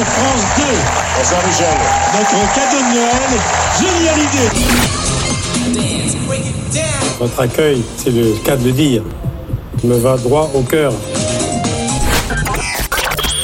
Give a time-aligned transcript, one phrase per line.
[0.00, 0.62] Sur France 2.
[1.18, 1.76] Bonsoir Michel.
[2.14, 3.32] Notre cadeau de Noël,
[3.78, 4.50] génial idée.
[7.18, 9.02] Votre accueil, c'est le cas de le dire,
[9.84, 10.94] me va droit au cœur.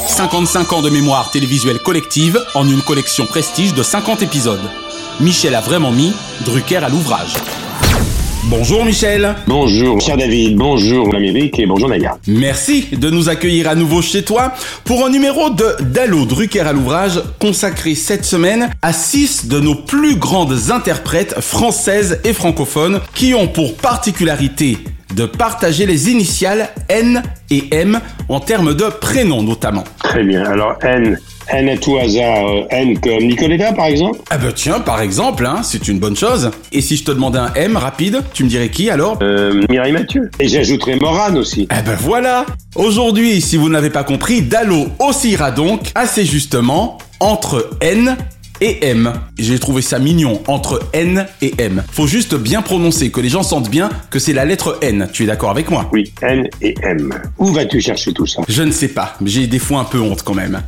[0.06, 4.70] 55 ans de mémoire télévisuelle collective en une collection prestige de 50 épisodes.
[5.20, 6.14] Michel a vraiment mis
[6.46, 7.34] Drucker à l'ouvrage.
[8.48, 9.34] Bonjour Michel.
[9.48, 10.56] Bonjour, cher David.
[10.56, 12.16] Bonjour l'Amérique et bonjour Naya.
[12.28, 14.52] Merci de nous accueillir à nouveau chez toi
[14.84, 19.74] pour un numéro de Dallo Drucker à l'ouvrage consacré cette semaine à six de nos
[19.74, 24.78] plus grandes interprètes françaises et francophones qui ont pour particularité
[25.16, 29.82] de partager les initiales N et M en termes de prénoms notamment.
[30.04, 30.44] Très bien.
[30.44, 34.18] Alors N, N à tout hasard, euh, N comme Nicoletta par exemple?
[34.30, 36.50] Ah bah tiens, par exemple, hein, c'est une bonne chose.
[36.72, 39.18] Et si je te demandais un M rapide, tu me dirais qui alors?
[39.22, 40.30] Euh, Mireille Mathieu.
[40.40, 41.68] Et j'ajouterais Morane aussi.
[41.70, 47.70] Eh ben voilà Aujourd'hui, si vous n'avez pas compris, Dallo oscillera donc assez justement entre
[47.80, 48.16] N
[48.60, 49.12] et M.
[49.38, 51.82] J'ai trouvé ça mignon, entre N et M.
[51.92, 55.08] Faut juste bien prononcer, que les gens sentent bien que c'est la lettre N.
[55.12, 55.88] Tu es d'accord avec moi?
[55.92, 57.12] Oui, N et M.
[57.38, 58.42] Où vas-tu chercher tout ça?
[58.48, 60.62] Je ne sais pas, j'ai des fois un peu honte quand même.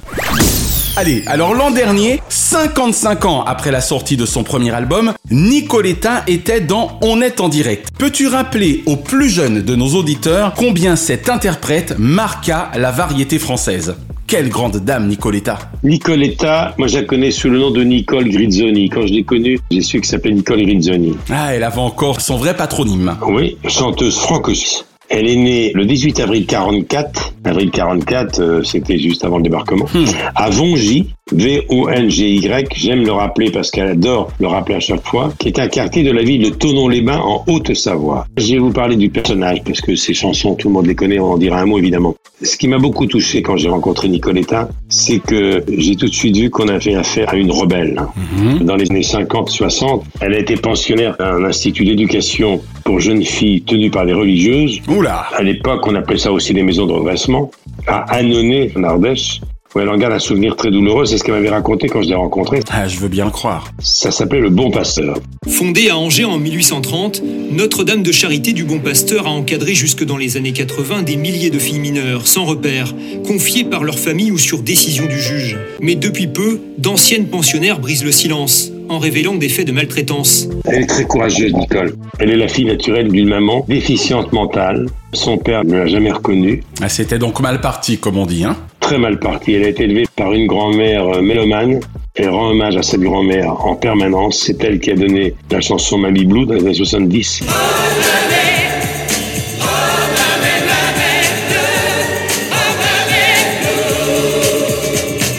[1.00, 6.60] Allez, alors l'an dernier, 55 ans après la sortie de son premier album, Nicoletta était
[6.60, 7.90] dans On est en direct.
[7.96, 13.94] Peux-tu rappeler aux plus jeunes de nos auditeurs combien cette interprète marqua la variété française?
[14.26, 15.60] Quelle grande dame, Nicoletta.
[15.84, 18.88] Nicoletta, moi je la connais sous le nom de Nicole Grizzoni.
[18.88, 21.14] Quand je l'ai connue, j'ai su qu'elle s'appelait Nicole Grizzoni.
[21.30, 23.16] Ah, elle avait encore son vrai patronyme.
[23.24, 24.84] Oui, chanteuse franco-suisse.
[25.10, 27.34] Elle est née le 18 avril 44.
[27.44, 29.86] Avril 44, euh, c'était juste avant le débarquement.
[29.94, 30.04] Hmm.
[30.34, 35.48] À Vongy, V-O-N-G-Y, j'aime le rappeler parce qu'elle adore le rappeler à chaque fois, qui
[35.48, 38.26] est un quartier de la ville de Tonon-les-Bains en Haute-Savoie.
[38.36, 41.18] Je vais vous parler du personnage parce que ces chansons, tout le monde les connaît,
[41.18, 42.14] on en dira un mot évidemment.
[42.42, 46.36] Ce qui m'a beaucoup touché quand j'ai rencontré Nicoletta, c'est que j'ai tout de suite
[46.36, 48.00] vu qu'on avait affaire à une rebelle.
[48.36, 48.60] Mhm.
[48.60, 53.62] Dans les années 50-60, elle a été pensionnaire à un institut d'éducation pour jeunes filles
[53.62, 54.80] tenues par des religieuses.
[54.88, 57.50] Oula À l'époque, on appelait ça aussi les maisons de redressement.
[57.86, 59.40] À Annonay, en Ardèche,
[59.74, 62.08] où elle en garde un souvenir très douloureux, c'est ce qu'elle m'avait raconté quand je
[62.08, 62.60] l'ai rencontrée.
[62.70, 63.72] Ah, je veux bien le croire.
[63.80, 65.18] Ça s'appelait le Bon Pasteur.
[65.48, 70.16] Fondée à Angers en 1830, Notre-Dame de Charité du Bon Pasteur a encadré jusque dans
[70.16, 72.94] les années 80 des milliers de filles mineures, sans repère,
[73.26, 75.58] confiées par leur famille ou sur décision du juge.
[75.80, 80.48] Mais depuis peu, d'anciennes pensionnaires brisent le silence, en révélant des faits de maltraitance.
[80.64, 81.94] Elle est très courageuse, Nicole.
[82.18, 84.86] Elle est la fille naturelle d'une maman déficiente mentale.
[85.12, 86.62] Son père ne l'a jamais reconnue.
[86.80, 88.56] Ah, c'était donc mal parti, comme on dit, hein
[88.88, 89.52] Très mal partie.
[89.52, 91.78] Elle a été élevée par une grand-mère euh, mélomane.
[92.14, 94.44] Elle rend hommage à cette grand-mère en permanence.
[94.46, 97.42] C'est elle qui a donné la chanson Mamie Blue dans les années 70.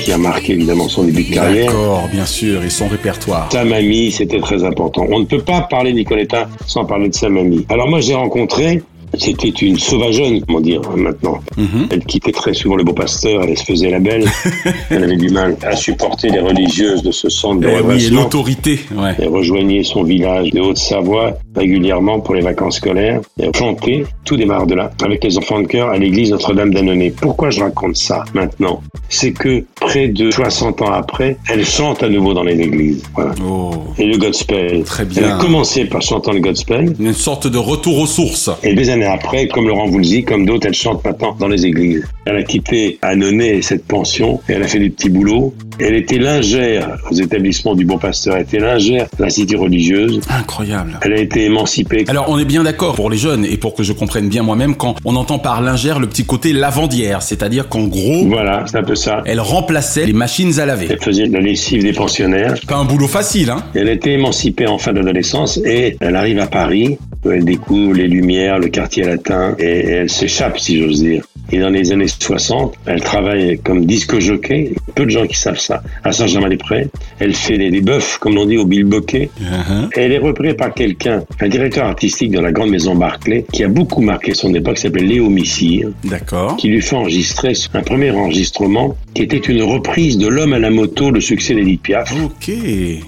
[0.04, 1.72] Qui a marqué évidemment son début de carrière.
[1.72, 3.52] D'accord, bien sûr, et son répertoire.
[3.52, 5.08] Sa mamie, c'était très important.
[5.10, 7.66] On ne peut pas parler Nicoletta sans parler de sa mamie.
[7.70, 8.84] Alors moi, j'ai rencontré,
[9.20, 11.40] c'était une sauvageonne, comment dire, maintenant.
[11.58, 11.88] Mhm.
[11.92, 14.26] Elle quittait très souvent le beau pasteur, elle se faisait la belle.
[14.90, 18.10] elle avait du mal à supporter les religieuses de ce centre de Eh oui, et
[18.10, 19.16] l'autorité, ouais.
[19.20, 23.22] Elle rejoignait son village de Haute-Savoie régulièrement pour les vacances scolaires.
[23.40, 27.12] Elle chantait, tout démarre de là, avec les enfants de cœur à l'église Notre-Dame d'Annonay.
[27.20, 28.82] Pourquoi je raconte ça maintenant?
[29.10, 33.04] C'est que près de 60 ans après, elle chante à nouveau dans les églises.
[33.16, 33.34] Voilà.
[33.46, 34.84] Oh, Et le gospel.
[34.84, 35.24] Très bien.
[35.24, 36.96] Elle a commencé par chanter le gospel.
[37.00, 38.50] une sorte de retour aux sources.
[38.64, 42.04] Et des années après, comme Laurent Voulzy, comme d'autres, elle chante maintenant dans les églises.
[42.26, 45.54] Elle a quitté Annonay cette pension et elle a fait des petits boulots.
[45.80, 48.36] Elle était lingère aux établissements du Bon Pasteur.
[48.36, 50.20] Elle était lingère à la cité religieuse.
[50.30, 51.00] Incroyable.
[51.04, 52.06] Elle a été émancipée.
[52.08, 54.76] Alors on est bien d'accord pour les jeunes et pour que je comprenne bien moi-même
[54.76, 58.84] quand on entend par lingère le petit côté lavandière, c'est-à-dire qu'en gros, Voilà, c'est un
[58.84, 59.22] peu ça.
[59.26, 60.88] elle remplaçait les machines à laver.
[60.90, 62.56] Elle faisait la lessive des pensionnaires.
[62.68, 66.40] Pas un boulot facile, hein Elle a été émancipée en fin d'adolescence et elle arrive
[66.40, 71.24] à Paris elle découvre les lumières, le quartier latin et elle s'échappe, si j'ose dire.
[71.52, 74.74] Et dans les années 60, elle travaille comme disque jockey.
[74.94, 75.82] Peu de gens qui savent ça.
[76.04, 76.88] À Saint-Germain-des-Prés,
[77.20, 79.30] elle fait des, des bœufs, comme on dit, au bilboquet.
[79.42, 79.98] Uh-huh.
[79.98, 83.64] Et elle est reprise par quelqu'un, un directeur artistique de la grande maison Barclay, qui
[83.64, 86.56] a beaucoup marqué son époque, qui s'appelle Léo Missire, D'accord.
[86.58, 90.70] qui lui fait enregistrer un premier enregistrement qui était une reprise de L'homme à la
[90.70, 92.14] moto, le succès d'Edith Piaf.
[92.24, 92.50] Ok.
[92.50, 93.00] Et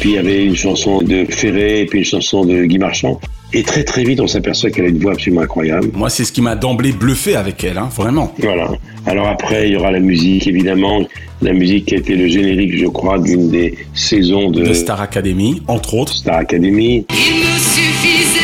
[0.00, 3.20] puis il y avait une chanson de Ferré, et puis une chanson de Guy Marchand.
[3.52, 5.90] Et très très vite, on s'aperçoit qu'elle a une voix absolument incroyable.
[5.92, 8.32] Moi, c'est ce qui m'a d'emblée bluffé avec elle, hein, vraiment.
[8.38, 8.70] Voilà.
[9.06, 11.02] Alors après, il y aura la musique, évidemment.
[11.42, 15.00] La musique qui a été le générique, je crois, d'une des saisons de De Star
[15.00, 16.14] Academy, entre autres.
[16.14, 17.04] Star Academy.
[17.10, 18.39] Il me suffisait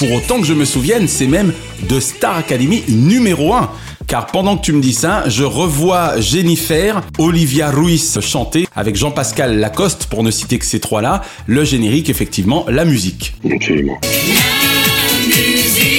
[0.00, 1.52] Pour autant que je me souvienne, c'est même
[1.86, 3.70] de Star Academy numéro 1.
[4.06, 9.58] Car pendant que tu me dis ça, je revois Jennifer, Olivia Ruiz chanter avec Jean-Pascal
[9.58, 13.34] Lacoste, pour ne citer que ces trois-là, le générique, effectivement, la musique.
[13.44, 14.00] Absolument.
[14.02, 15.89] La musique.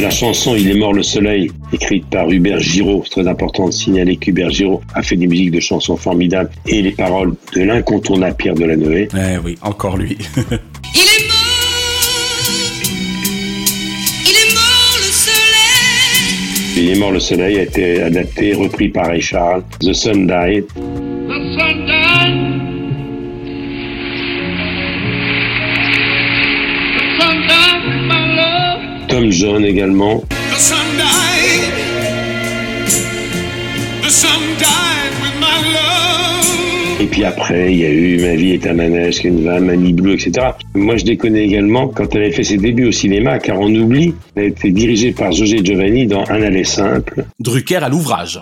[0.00, 3.70] La chanson Il est mort le soleil, écrite par Hubert Giraud, c'est très important de
[3.70, 8.36] signaler qu'Hubert Giraud a fait des musiques de chansons formidables et les paroles de l'incontournable
[8.36, 9.08] Pierre Delanoë.
[9.14, 10.18] Eh oui, encore lui.
[10.36, 11.66] Il est mort.
[14.24, 16.76] Il est mort le soleil.
[16.76, 19.62] Il est mort le soleil a été adapté, repris par Ray Charles.
[19.80, 20.66] The Sun Died.
[29.36, 30.22] John également.
[30.30, 31.72] The sun died.
[34.02, 37.00] The sun died with my love.
[37.02, 39.92] Et puis après, il y a eu Ma vie est un manège, une va, Mamie
[39.92, 40.32] Blue, etc.
[40.74, 43.68] Moi, je les connais également quand elle avait fait ses débuts au cinéma, car on
[43.74, 47.26] oublie, elle a été dirigée par José Giovanni dans Un aller simple.
[47.38, 48.40] Drucker à l'ouvrage.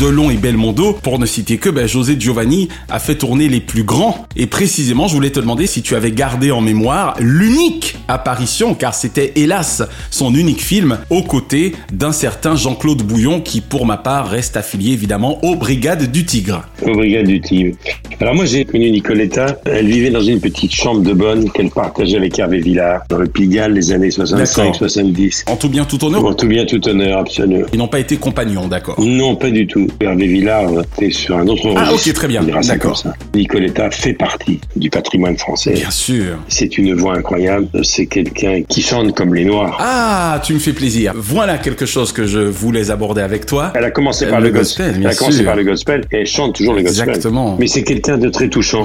[0.00, 3.82] Delon et Belmondo, pour ne citer que, ben, José Giovanni a fait tourner les plus
[3.82, 4.24] grands.
[4.34, 8.94] Et précisément, je voulais te demander si tu avais gardé en mémoire l'unique apparition, car
[8.94, 14.28] c'était hélas son unique film, aux côtés d'un certain Jean-Claude Bouillon, qui pour ma part
[14.30, 16.62] reste affilié évidemment aux Brigades du Tigre.
[16.82, 17.76] Aux Brigades du Tigre.
[18.20, 19.58] Alors moi, j'ai connu Nicoletta.
[19.66, 23.26] Elle vivait dans une petite chambre de bonne qu'elle partageait avec Hervé Villard, dans le
[23.26, 24.74] Pigalle, les années D'accord.
[24.80, 25.44] 65-70.
[25.46, 27.64] En tout bien, tout honneur, Pour tout bien, tout honneur, absolu.
[27.72, 28.98] ils n'ont pas été compagnons, d'accord.
[28.98, 29.89] Non, pas du tout.
[30.00, 32.08] Hervé Villard était sur un autre Ah, registre.
[32.10, 32.42] ok, très bien.
[32.42, 33.02] D'accord.
[33.34, 35.72] Nicoletta fait partie du patrimoine français.
[35.72, 36.38] Bien sûr.
[36.48, 37.68] C'est une voix incroyable.
[37.82, 39.76] C'est quelqu'un qui chante comme les Noirs.
[39.80, 41.12] Ah, tu me fais plaisir.
[41.16, 43.72] Voilà quelque chose que je voulais aborder avec toi.
[43.74, 45.00] Elle a commencé par le le, gospel, gospel.
[45.00, 45.46] bien Elle a commencé sûr.
[45.46, 47.08] par le gospel et elle chante toujours le gospel.
[47.08, 47.56] Exactement.
[47.58, 48.84] Mais c'est quelqu'un de très touchant.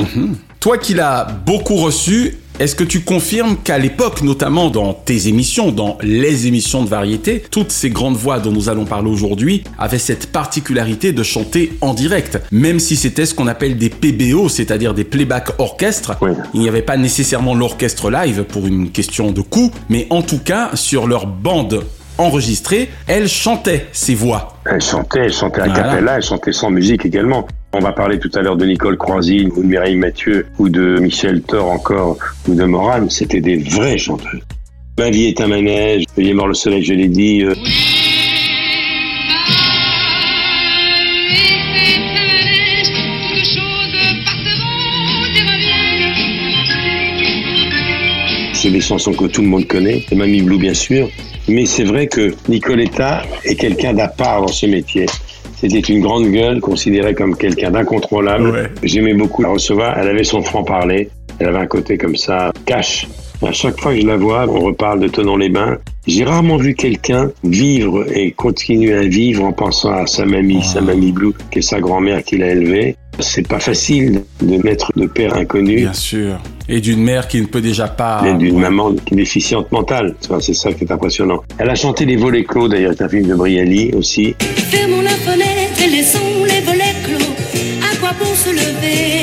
[0.59, 5.71] Toi qui l'as beaucoup reçu, est-ce que tu confirmes qu'à l'époque, notamment dans tes émissions,
[5.71, 9.97] dans les émissions de variété, toutes ces grandes voix dont nous allons parler aujourd'hui avaient
[9.99, 14.93] cette particularité de chanter en direct, même si c'était ce qu'on appelle des PBO, c'est-à-dire
[14.93, 16.13] des playback orchestres?
[16.21, 16.31] Oui.
[16.53, 20.39] Il n'y avait pas nécessairement l'orchestre live pour une question de coût, mais en tout
[20.39, 21.83] cas, sur leur bande
[22.17, 24.55] enregistrée, elles chantaient ces voix.
[24.65, 25.83] Elle chantait, elle chantait à Voilà.
[25.83, 27.45] cappella, elle chantait sans musique également.
[27.77, 30.97] On va parler tout à l'heure de Nicole Croisine ou de Mireille Mathieu ou de
[31.01, 32.17] Michel Thor encore
[32.47, 33.09] ou de Morane.
[33.09, 34.39] C'était des vraies chanteuses.
[34.97, 37.43] Ma vie est un manège, il est mort le soleil, je l'ai dit.
[37.43, 37.53] euh,
[48.53, 51.09] C'est des chansons que tout le monde connaît, et Mamie Blue bien sûr.
[51.47, 55.05] Mais c'est vrai que Nicoletta est quelqu'un d'à part dans ce métier.
[55.57, 58.49] C'était une grande gueule, considérée comme quelqu'un d'incontrôlable.
[58.49, 58.69] Ouais.
[58.83, 59.97] J'aimais beaucoup la recevoir.
[59.97, 61.09] Elle avait son franc-parler.
[61.39, 63.07] Elle avait un côté comme ça, cash.
[63.45, 65.77] À chaque fois que je la vois, on reparle de Tonon-les-Bains.
[66.07, 70.81] J'ai rarement vu quelqu'un vivre et continuer à vivre en pensant à sa mamie, sa
[70.81, 72.95] mamie Blue, qui est sa grand-mère qui l'a élevée.
[73.19, 76.37] C'est pas facile de mettre de père inconnu Bien sûr.
[76.67, 78.21] Et d'une mère qui ne peut déjà pas...
[78.23, 78.61] mais d'une Ouais.
[78.61, 80.15] maman qui est déficiente mentale.
[80.39, 81.43] C'est ça qui est impressionnant.
[81.57, 84.35] Elle a chanté Les volets clos, d'ailleurs, c'est un film de Brialy aussi.
[84.39, 86.95] Fermons la fenêtre et laissons les volets
[88.35, 89.14] se lever?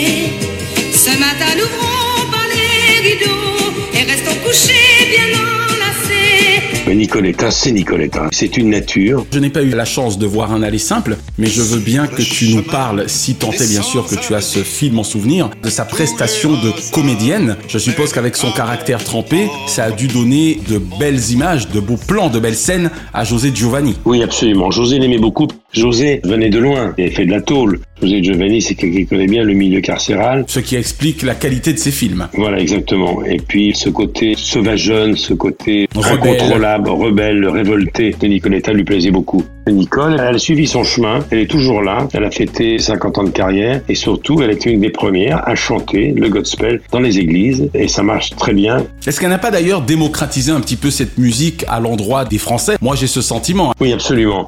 [7.02, 8.28] Nicoletta, c'est Nicoletta.
[8.30, 9.26] C'est une nature.
[9.32, 12.06] Je n'ai pas eu la chance de voir un aller simple, mais je veux bien
[12.06, 15.02] que tu nous parles, si tant est bien sûr que tu as ce film en
[15.02, 17.56] souvenir, de sa prestation de comédienne.
[17.66, 21.98] Je suppose qu'avec son caractère trempé, ça a dû donner de belles images, de beaux
[22.06, 23.96] plans, de belles scènes à José Giovanni.
[24.04, 24.70] Oui, absolument.
[24.70, 25.48] José l'aimait beaucoup.
[25.72, 26.94] José venait de loin.
[26.98, 27.80] Il avait fait de la tôle.
[28.00, 30.44] José Giovanni, c'est quelqu'un qui connaît bien le milieu carcéral.
[30.46, 32.28] Ce qui explique la qualité de ses films.
[32.34, 33.24] Voilà, exactement.
[33.24, 36.34] Et puis, ce côté sauvageonne, ce côté Rebelle.
[36.34, 39.44] incontrôlable, rebelle, révolté de Nicoletta lui plaisait beaucoup.
[39.68, 41.20] Nicole, elle a suivi son chemin.
[41.30, 42.08] Elle est toujours là.
[42.12, 43.80] Elle a fêté 50 ans de carrière.
[43.88, 47.68] Et surtout, elle était une des premières à chanter le gospel dans les églises.
[47.74, 48.84] Et ça marche très bien.
[49.06, 52.76] Est-ce qu'elle n'a pas d'ailleurs démocratisé un petit peu cette musique à l'endroit des Français?
[52.80, 53.72] Moi j'ai ce sentiment.
[53.80, 54.46] Oui, absolument.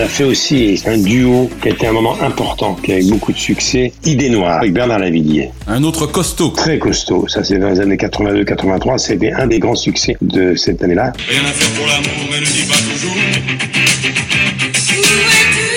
[0.00, 3.04] Elle a fait aussi un duo qui a été un moment important, qui a eu
[3.04, 5.50] beaucoup de succès, Idée Noire, avec Bernard Lavillier.
[5.66, 6.48] Un autre costaud.
[6.48, 7.28] Très costaud.
[7.28, 8.96] Ça, c'est dans les années 82-83.
[8.96, 11.12] C'était un des grands succès de cette année-là.
[11.28, 13.14] Rien à faire pour l'amour, mais ne dis pas toujours.
[14.88, 15.02] Où
[15.36, 15.68] es-tu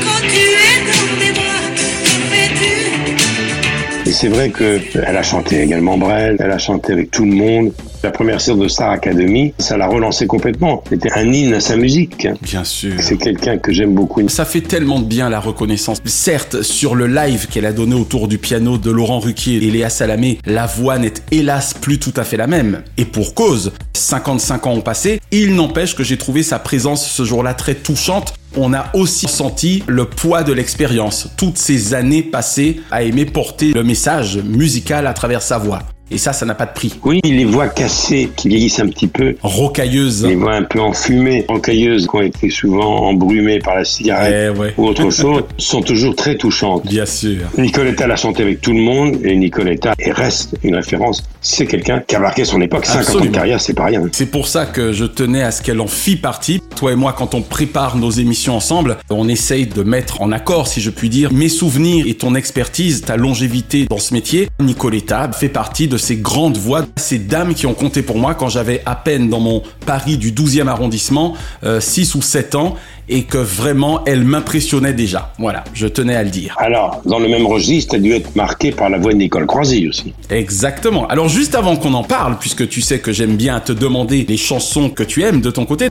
[0.00, 1.82] quand tu es dans mes bras Que
[2.30, 4.08] fais-tu?
[4.08, 7.32] Et c'est vrai que elle a chanté également Brel, elle a chanté avec tout le
[7.32, 7.72] monde.
[8.04, 10.84] La première série de Star Academy, ça l'a relancé complètement.
[10.88, 12.28] C'était un hymne à sa musique.
[12.42, 12.92] Bien sûr.
[13.00, 14.26] C'est quelqu'un que j'aime beaucoup.
[14.28, 15.98] Ça fait tellement de bien la reconnaissance.
[16.04, 19.90] Certes, sur le live qu'elle a donné autour du piano de Laurent Ruquier et Léa
[19.90, 22.82] Salamé, la voix n'est hélas plus tout à fait la même.
[22.98, 27.24] Et pour cause, 55 ans ont passé, il n'empêche que j'ai trouvé sa présence ce
[27.24, 28.34] jour-là très touchante.
[28.56, 33.72] On a aussi senti le poids de l'expérience, toutes ces années passées à aimer porter
[33.72, 35.80] le message musical à travers sa voix.
[36.10, 36.94] Et ça, ça n'a pas de prix.
[37.04, 40.24] Oui, les voix cassées qui vieillissent un petit peu, Rocailleuse.
[40.26, 44.58] les voix un peu enfumées, rocailleuses, qui ont été souvent embrumées par la cigarette Eh
[44.58, 44.74] ouais.
[44.78, 46.86] ou autre chose, sont toujours très touchantes.
[46.86, 47.38] Bien sûr.
[47.58, 51.22] Nicoletta l'a chanté avec tout le monde et Nicoletta et reste une référence.
[51.40, 52.86] C'est quelqu'un qui a marqué son époque.
[52.86, 54.02] 50 ans de carrière, c'est pas rien.
[54.12, 56.60] C'est pour ça que je tenais à ce qu'elle en fît partie.
[56.76, 60.68] Toi et moi, quand on prépare nos émissions ensemble, on essaye de mettre en accord,
[60.68, 64.48] si je puis dire, mes souvenirs et ton expertise, ta longévité dans ce métier.
[64.60, 68.48] Nicoletta fait partie de ces grandes voix, ces dames qui ont compté pour moi quand
[68.48, 71.34] j'avais à peine dans mon Paris du 12e arrondissement,
[71.80, 72.76] 6 ou 7 ans,
[73.10, 75.32] et que vraiment, elle m'impressionnait déjà.
[75.38, 76.54] Voilà, je tenais à le dire.
[76.58, 79.46] Alors, dans le même registre, elle a dû être marquée par la voix de Nicole
[79.46, 80.12] Croisy aussi.
[80.30, 81.06] Exactement.
[81.08, 84.36] Alors juste avant qu'on en parle, puisque tu sais que j'aime bien te demander les
[84.36, 85.88] chansons que tu aimes de ton côté,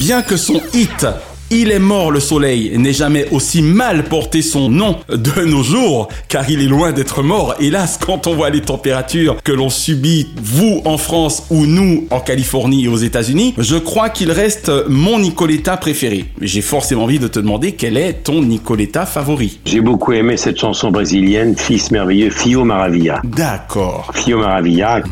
[0.00, 1.06] bien que son hit
[1.50, 6.08] il est mort le soleil n'ait jamais aussi mal porté son nom de nos jours,
[6.28, 7.54] car il est loin d'être mort.
[7.60, 12.20] Hélas, quand on voit les températures que l'on subit, vous en France ou nous en
[12.20, 16.26] Californie et aux États-Unis, je crois qu'il reste mon Nicoletta préféré.
[16.40, 19.60] J'ai forcément envie de te demander quel est ton Nicoletta favori.
[19.64, 23.20] J'ai beaucoup aimé cette chanson brésilienne, Fils merveilleux, Fio Maravilla.
[23.24, 24.10] D'accord.
[24.14, 25.02] Fio Maravilla,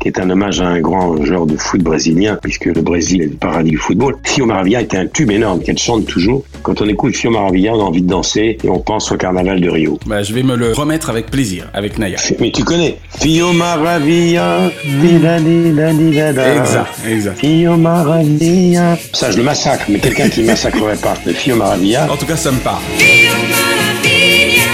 [0.00, 3.26] qui est un hommage à un grand joueur de foot brésilien, puisque le Brésil est
[3.26, 4.16] le paradis du football.
[4.24, 6.44] Fio Maravilla était un tube énorme qu'elle chante toujours.
[6.62, 9.60] Quand on écoute Fio Maravilla, on a envie de danser et on pense au carnaval
[9.60, 9.98] de Rio.
[10.06, 12.18] Bah, je vais me le remettre avec plaisir, avec Naya.
[12.40, 16.56] Mais tu connais Fio Maravilla, dida, dida, dida, da.
[16.56, 17.38] Exact, exact.
[17.38, 18.98] Fio Maravilla.
[19.12, 22.10] Ça, je le massacre, mais quelqu'un qui massacrerait pas le Fio Maravilla.
[22.10, 22.82] En tout cas, ça me parle.
[22.98, 24.68] Rio Maravilla,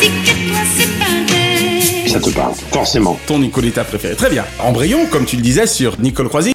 [0.00, 0.45] musique
[2.16, 3.18] Ça te parle, forcément.
[3.26, 4.14] Ton Nicoletta préféré.
[4.16, 4.46] Très bien.
[4.58, 6.54] Embrayons, comme tu le disais, sur Nicole Croisy.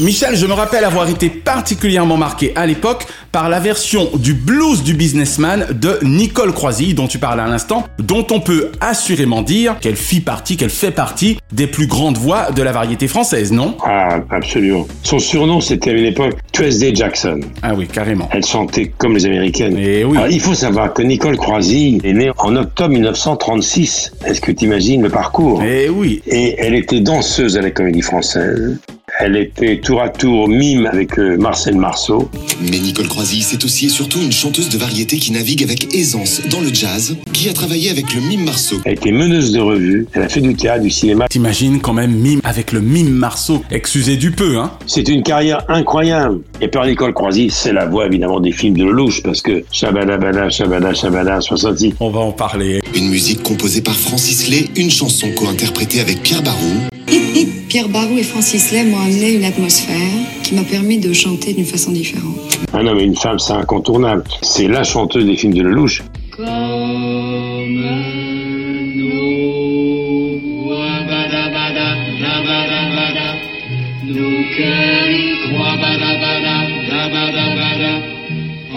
[0.00, 4.82] Michel, je me rappelle avoir été particulièrement marqué à l'époque par la version du blues
[4.82, 9.78] du businessman de Nicole Croisy, dont tu parles à l'instant, dont on peut assurément dire
[9.78, 13.76] qu'elle fit partie, qu'elle fait partie des plus grandes voix de la variété française, non?
[13.84, 14.86] Ah, absolument.
[15.02, 17.40] Son surnom, c'était à une époque Tuesday Jackson.
[17.62, 18.28] Ah oui, carrément.
[18.32, 19.76] Elle chantait comme les Américaines.
[19.76, 20.16] Et oui.
[20.16, 24.12] Alors, il faut savoir que Nicole Croisy est née en octobre 1936.
[24.24, 25.62] Est-ce que tu imagines le parcours?
[25.62, 26.22] Et oui.
[26.26, 28.78] Et elle était danseuse à la Comédie Française.
[29.22, 32.30] Elle était tour à tour mime avec euh, Marcel Marceau.
[32.62, 36.40] Mais Nicole Croisy, c'est aussi et surtout une chanteuse de variété qui navigue avec aisance
[36.48, 38.76] dans le jazz, qui a travaillé avec le mime Marceau.
[38.86, 40.06] Elle était meneuse de revue.
[40.14, 41.26] Elle a fait du théâtre, du cinéma.
[41.28, 43.62] T'imagines quand même mime avec le mime Marceau.
[43.70, 46.40] Excusez du peu, hein C'est une carrière incroyable.
[46.62, 50.48] Et par Nicole Croisy, c'est la voix évidemment des films de Lelouch, parce que Shabada
[50.48, 51.92] Shabada Shabada 66.
[52.00, 52.80] On va en parler.
[52.94, 56.88] Une musique composée par Francis Lay, une chanson co-interprétée avec Pierre Barou.
[57.68, 59.96] Pierre Barou et Francis Lay m'ont amené une atmosphère
[60.42, 62.58] qui m'a permis de chanter d'une façon différente.
[62.72, 64.24] Un homme et une femme, c'est incontournable.
[64.42, 66.02] C'est la chanteuse des films de Lelouch.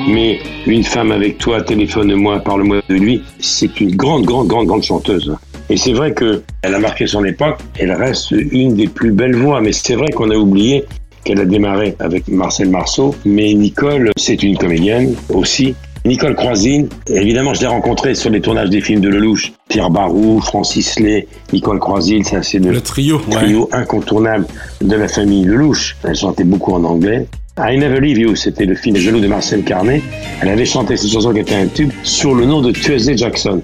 [0.07, 4.83] Mais une femme avec toi, téléphone-moi, parle-moi de lui, c'est une grande, grande, grande, grande
[4.83, 5.35] chanteuse.
[5.69, 6.41] Et c'est vrai qu'elle
[6.73, 10.29] a marqué son époque, elle reste une des plus belles voix, mais c'est vrai qu'on
[10.29, 10.85] a oublié
[11.23, 15.75] qu'elle a démarré avec Marcel Marceau, mais Nicole, c'est une comédienne aussi.
[16.05, 19.53] Nicole Croisine, évidemment, je l'ai rencontrée sur les tournages des films de Lelouch.
[19.69, 24.45] Pierre Barou, Francis Lay, Nicole Croisine, ça c'est le, trio, trio incontournable
[24.81, 25.95] de la famille Lelouch.
[26.03, 27.25] Elle chantait beaucoup en anglais.
[27.57, 30.01] I Never Leave You, c'était le film Jaloux de Marcel Carnet.
[30.41, 33.61] Elle avait chanté cette chanson qui était un tube sur le nom de Tuesday Jackson.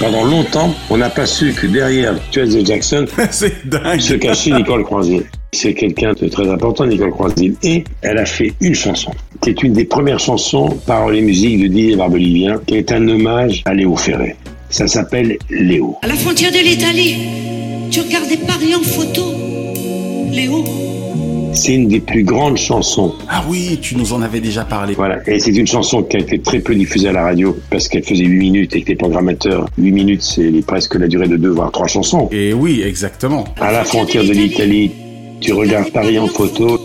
[0.00, 5.24] Pendant longtemps, on n'a pas su que derrière Tuesday Jackson se cachait Nicole Croisille.
[5.52, 7.56] C'est quelqu'un de très important, Nicole Croisille.
[7.62, 11.60] Et elle a fait une chanson, qui est une des premières chansons, paroles et musique
[11.62, 14.36] de Didier Barbelivien, qui est un hommage à Léo Ferré.
[14.70, 15.96] Ça s'appelle Léo.
[16.02, 17.16] À la frontière de l'Italie,
[17.90, 19.22] tu regardais Paris en photo.
[20.30, 20.62] Léo,
[21.54, 23.14] C'est une des plus grandes chansons.
[23.30, 24.92] Ah oui, tu nous en avais déjà parlé.
[24.94, 25.18] Voilà.
[25.26, 28.04] Et c'est une chanson qui a été très peu diffusée à la radio parce qu'elle
[28.04, 31.50] faisait 8 minutes et que les programmateurs, 8 minutes, c'est presque la durée de deux
[31.50, 32.28] voire trois chansons.
[32.30, 33.44] Et oui, exactement.
[33.58, 34.90] À la frontière de l'Italie,
[35.40, 36.78] tu regardes Paris en photo,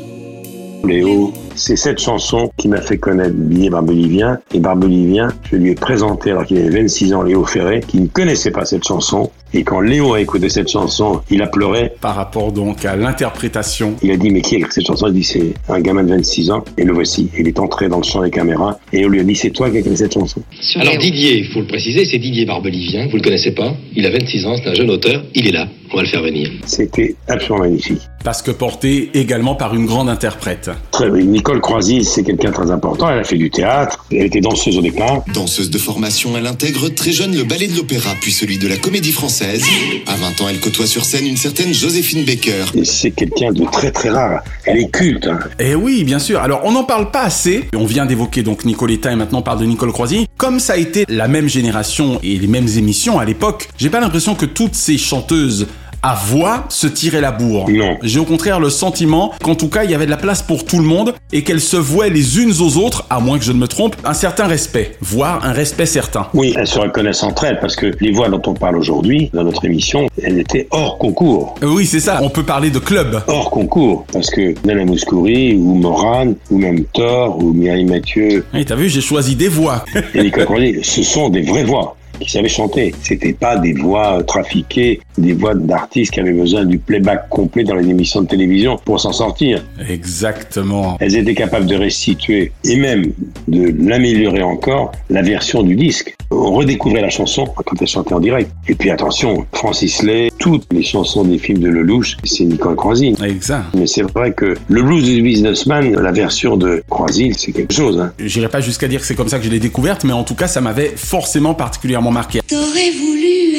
[0.87, 1.33] Léo.
[1.55, 4.39] C'est cette chanson qui m'a fait connaître Billet Barbelivien.
[4.53, 8.07] Et Barbelivien, je lui ai présenté, alors qu'il avait 26 ans, Léo Ferré, qui ne
[8.07, 9.31] connaissait pas cette chanson.
[9.55, 11.91] Et quand Léo a écouté cette chanson, il a pleuré.
[12.01, 13.95] Par rapport donc à l'interprétation.
[14.01, 15.07] Il a dit, mais qui a écrit cette chanson?
[15.07, 16.63] Il dit, c'est un gamin de 26 ans.
[16.77, 17.29] Et le voici.
[17.37, 18.79] Il est entré dans le champ des caméras.
[18.91, 20.41] Et on lui a dit, c'est toi qui as écrit cette chanson.
[20.75, 24.11] Alors Didier, il faut le préciser, c'est Didier Barbelivien, vous le connaissez pas, il a
[24.11, 26.49] 26 ans, c'est un jeune auteur, il est là, on va le faire venir.
[26.65, 28.01] C'était absolument magnifique.
[28.23, 30.71] Parce que porté également par une grande interprète.
[30.91, 31.25] Très bien.
[31.43, 33.09] Nicole Croisy, c'est quelqu'un de très important.
[33.09, 34.05] Elle a fait du théâtre.
[34.13, 35.25] Elle était danseuse au départ.
[35.33, 38.77] Danseuse de formation, elle intègre très jeune le ballet de l'opéra, puis celui de la
[38.77, 39.61] comédie française.
[40.07, 42.63] À 20 ans, elle côtoie sur scène une certaine Joséphine Baker.
[42.75, 44.41] Et c'est quelqu'un de très très rare.
[44.63, 45.27] Elle est culte.
[45.27, 45.37] hein.
[45.59, 46.39] Eh oui, bien sûr.
[46.39, 47.65] Alors, on n'en parle pas assez.
[47.75, 50.27] On vient d'évoquer donc Nicoletta et maintenant on parle de Nicole Croisy.
[50.37, 53.99] Comme ça a été la même génération et les mêmes émissions à l'époque, j'ai pas
[53.99, 55.67] l'impression que toutes ces chanteuses
[56.03, 57.69] à voix se tiraient la bourre.
[57.69, 57.97] Non.
[58.03, 60.65] J'ai au contraire le sentiment qu'en tout cas il y avait de la place pour
[60.65, 63.51] tout le monde et qu'elles se vouaient les unes aux autres, à moins que je
[63.53, 66.27] ne me trompe, un certain respect, voire un respect certain.
[66.33, 69.43] Oui, elles se reconnaissent entre elles parce que les voix dont on parle aujourd'hui dans
[69.43, 71.55] notre émission, elles étaient hors concours.
[71.63, 72.19] Euh, Oui, c'est ça.
[72.21, 73.21] On peut parler de club.
[73.27, 74.05] Hors concours.
[74.11, 78.89] Parce que Nana Mouskouri ou Morane ou même Thor ou Mireille Mathieu Et t'as vu,
[78.89, 79.85] j'ai choisi des voix.
[80.13, 82.93] et Croisy, ce sont des vraies voix qui savaient chanter.
[83.01, 87.75] C'était pas des voix trafiquées, des voix d'artistes qui avaient besoin du playback complet dans
[87.75, 89.63] les émissions de télévision pour s'en sortir.
[89.89, 90.97] Exactement.
[90.99, 93.11] Elles étaient capables de restituer et même
[93.47, 96.15] de l'améliorer encore la version du disque.
[96.31, 98.51] On redécouvrait la chanson quand elle chantait en direct.
[98.67, 103.15] Et puis attention, Francis Lay, toutes les chansons des films de Lelouch, c'est Nicole Croisille.
[103.23, 103.65] Exact.
[103.75, 107.99] Mais c'est vrai que le blues du businessman, la version de Croisille, c'est quelque chose.
[107.99, 108.13] Hein.
[108.19, 110.35] J'irai pas jusqu'à dire que c'est comme ça que je l'ai découverte, mais en tout
[110.35, 112.41] cas, ça m'avait forcément particulièrement marqué.
[112.47, 113.55] t'aurais voulu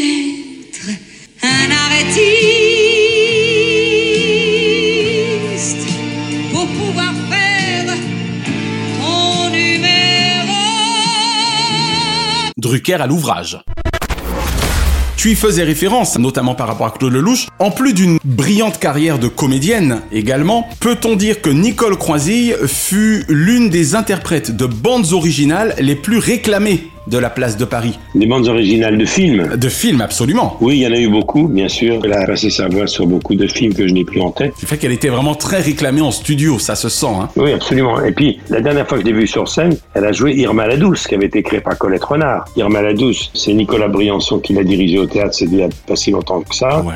[0.69, 0.89] être
[1.43, 2.25] un artiste
[6.53, 7.95] pour pouvoir faire
[9.01, 10.63] ton numéro.
[12.57, 13.59] Drucker à l'ouvrage.
[15.17, 17.47] Tu y faisais référence, notamment par rapport à Claude Lelouch.
[17.59, 23.71] En plus d'une brillante carrière de comédienne également, peut-on dire que Nicole Croisille fut l'une
[23.71, 28.49] des interprètes de bandes originales les plus réclamées de la place de Paris Des bandes
[28.49, 29.57] originales de films.
[29.57, 30.57] De films, absolument.
[30.61, 32.01] Oui, il y en a eu beaucoup, bien sûr.
[32.05, 34.55] Elle a passé sa voix sur beaucoup de films que je n'ai plus en tête.
[34.59, 37.07] C'est fait qu'elle était vraiment très réclamée en studio, ça se sent.
[37.07, 37.29] Hein.
[37.37, 38.03] Oui, absolument.
[38.03, 40.67] Et puis, la dernière fois que je l'ai vue sur scène, elle a joué Irma
[40.67, 42.45] la Douce, qui avait été créée par Colette Renard.
[42.57, 45.69] Irma la Douce, c'est Nicolas Briançon qui l'a dirigée au théâtre, c'est il y a
[45.87, 46.83] pas si longtemps que ça.
[46.83, 46.95] Ouais.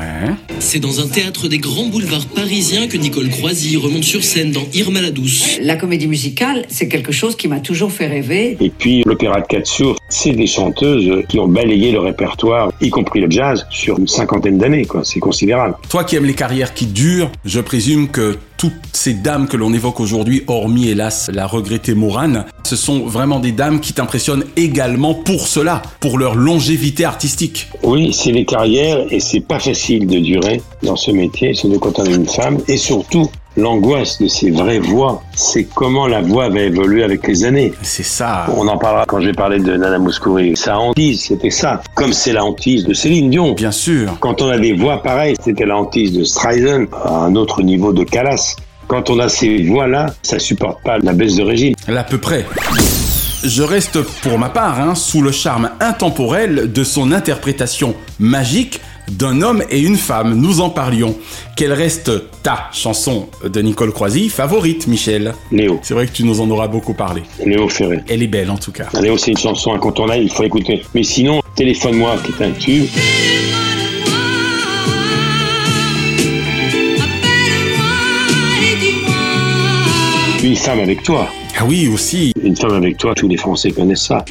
[0.59, 4.65] C'est dans un théâtre des grands boulevards parisiens que Nicole Croisy remonte sur scène dans
[4.73, 5.59] Irma la Douce.
[5.61, 8.57] La comédie musicale, c'est quelque chose qui m'a toujours fait rêver.
[8.59, 13.21] Et puis, l'opéra de Katsour, c'est des chanteuses qui ont balayé le répertoire, y compris
[13.21, 14.87] le jazz, sur une cinquantaine d'années.
[15.03, 15.75] C'est considérable.
[15.89, 19.73] Toi qui aimes les carrières qui durent, je présume que toutes ces dames que l'on
[19.73, 25.13] évoque aujourd'hui, hormis hélas la regrettée Morane, ce sont vraiment des dames qui t'impressionnent également
[25.13, 27.67] pour cela, pour leur longévité artistique.
[27.83, 31.99] Oui, c'est les carrières et c'est pas facile de durer dans ce métier, surtout quand
[31.99, 36.49] on est une femme et surtout L'angoisse de ces vraies voix, c'est comment la voix
[36.49, 37.73] va évoluer avec les années.
[37.81, 38.45] C'est ça.
[38.55, 40.55] On en parlera quand j'ai parlé de Nana Mouskouri.
[40.55, 41.81] Sa hantise, c'était ça.
[41.95, 43.53] Comme c'est la hantise de Céline Dion.
[43.53, 44.17] Bien sûr.
[44.19, 47.91] Quand on a des voix pareilles, c'était la hantise de Streisand, à un autre niveau
[47.91, 48.55] de Calas.
[48.87, 51.73] Quand on a ces voix-là, ça supporte pas la baisse de régime.
[51.87, 52.45] À peu près.
[53.43, 58.81] Je reste pour ma part hein, sous le charme intemporel de son interprétation magique
[59.11, 60.35] d'un homme et une femme.
[60.35, 61.15] Nous en parlions.
[61.55, 62.11] Quelle reste
[62.43, 65.79] ta chanson de Nicole Croisy favorite, Michel Léo.
[65.81, 67.23] C'est vrai que tu nous en auras beaucoup parlé.
[67.45, 67.99] Léo Ferré.
[68.07, 68.87] Elle est belle en tout cas.
[69.01, 70.83] Léo, c'est une chanson incontournable, il faut écouter.
[70.93, 72.85] Mais sinon, Téléphone-moi, qui est un tube.
[80.41, 81.27] Une femme avec toi.
[81.59, 82.31] Ah oui, aussi.
[82.41, 84.23] Une femme avec toi, tous les Français connaissent ça.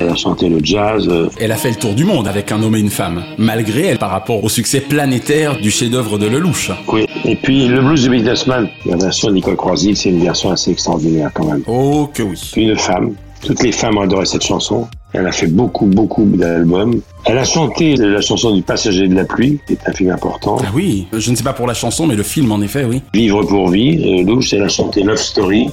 [0.00, 1.06] Elle a chanté le jazz.
[1.08, 3.86] euh, Elle a fait le tour du monde avec un homme et une femme, malgré
[3.86, 6.72] elle par rapport au succès planétaire du chef-d'œuvre de Lelouch.
[6.88, 7.06] Oui.
[7.24, 10.72] Et puis le blues du businessman, la version de Nicole Croisy, c'est une version assez
[10.72, 11.62] extraordinaire quand même.
[11.68, 12.36] Oh que oui.
[12.56, 13.14] Une femme.
[13.40, 14.88] Toutes les femmes ont adoré cette chanson.
[15.12, 17.00] Elle a fait beaucoup, beaucoup d'albums.
[17.24, 20.56] Elle a chanté la chanson du Passager de la pluie, qui est un film important.
[20.60, 23.02] Ah oui, je ne sais pas pour la chanson, mais le film en effet, oui.
[23.14, 25.68] Vivre pour vie, euh, Louche, elle a chanté Love Story.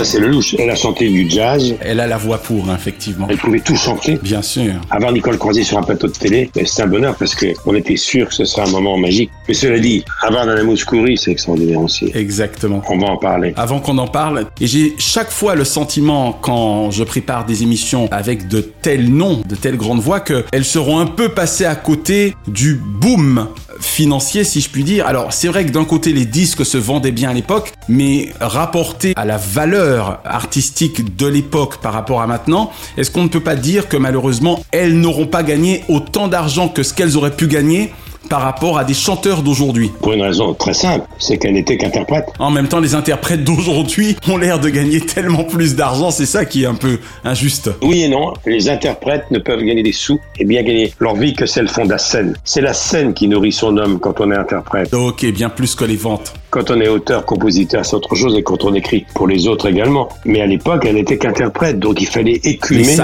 [0.00, 0.56] Ça, c'est le louche.
[0.58, 1.74] Elle a chanté du jazz.
[1.82, 3.26] Elle a la voix pour, hein, effectivement.
[3.28, 4.18] Elle pouvait tout chanter.
[4.22, 4.72] Bien sûr.
[4.90, 7.98] Avoir Nicole Croisy sur un plateau de télé, ben, c'est un bonheur parce qu'on était
[7.98, 9.30] sûr que ce serait un moment magique.
[9.46, 12.10] Mais cela dit, avoir Nana Mouskouri, c'est extraordinaire aussi.
[12.14, 12.80] Exactement.
[12.88, 13.52] On va en parler.
[13.58, 18.08] Avant qu'on en parle, et j'ai chaque fois le sentiment quand je prépare des émissions
[18.10, 22.34] avec de tels noms, de telles grandes voix, qu'elles seront un peu passées à côté
[22.48, 23.48] du boom
[23.80, 25.06] financier, si je puis dire.
[25.06, 29.14] Alors, c'est vrai que d'un côté, les disques se vendaient bien à l'époque, mais rapporté
[29.16, 33.56] à la valeur artistique de l'époque par rapport à maintenant, est-ce qu'on ne peut pas
[33.56, 37.92] dire que malheureusement, elles n'auront pas gagné autant d'argent que ce qu'elles auraient pu gagner
[38.30, 42.28] par rapport à des chanteurs d'aujourd'hui Pour une raison très simple, c'est qu'elle n'était qu'interprète.
[42.38, 46.44] En même temps, les interprètes d'aujourd'hui ont l'air de gagner tellement plus d'argent, c'est ça
[46.44, 47.70] qui est un peu injuste.
[47.82, 51.34] Oui et non, les interprètes ne peuvent gagner des sous et bien gagner leur vie
[51.34, 52.36] que celles font de la scène.
[52.44, 54.94] C'est la scène qui nourrit son homme quand on est interprète.
[54.94, 56.32] Ok, bien plus que les ventes.
[56.50, 59.68] Quand on est auteur, compositeur, c'est autre chose et quand on écrit pour les autres
[59.68, 60.08] également.
[60.24, 62.96] Mais à l'époque, elle n'était qu'interprète, donc il fallait écumer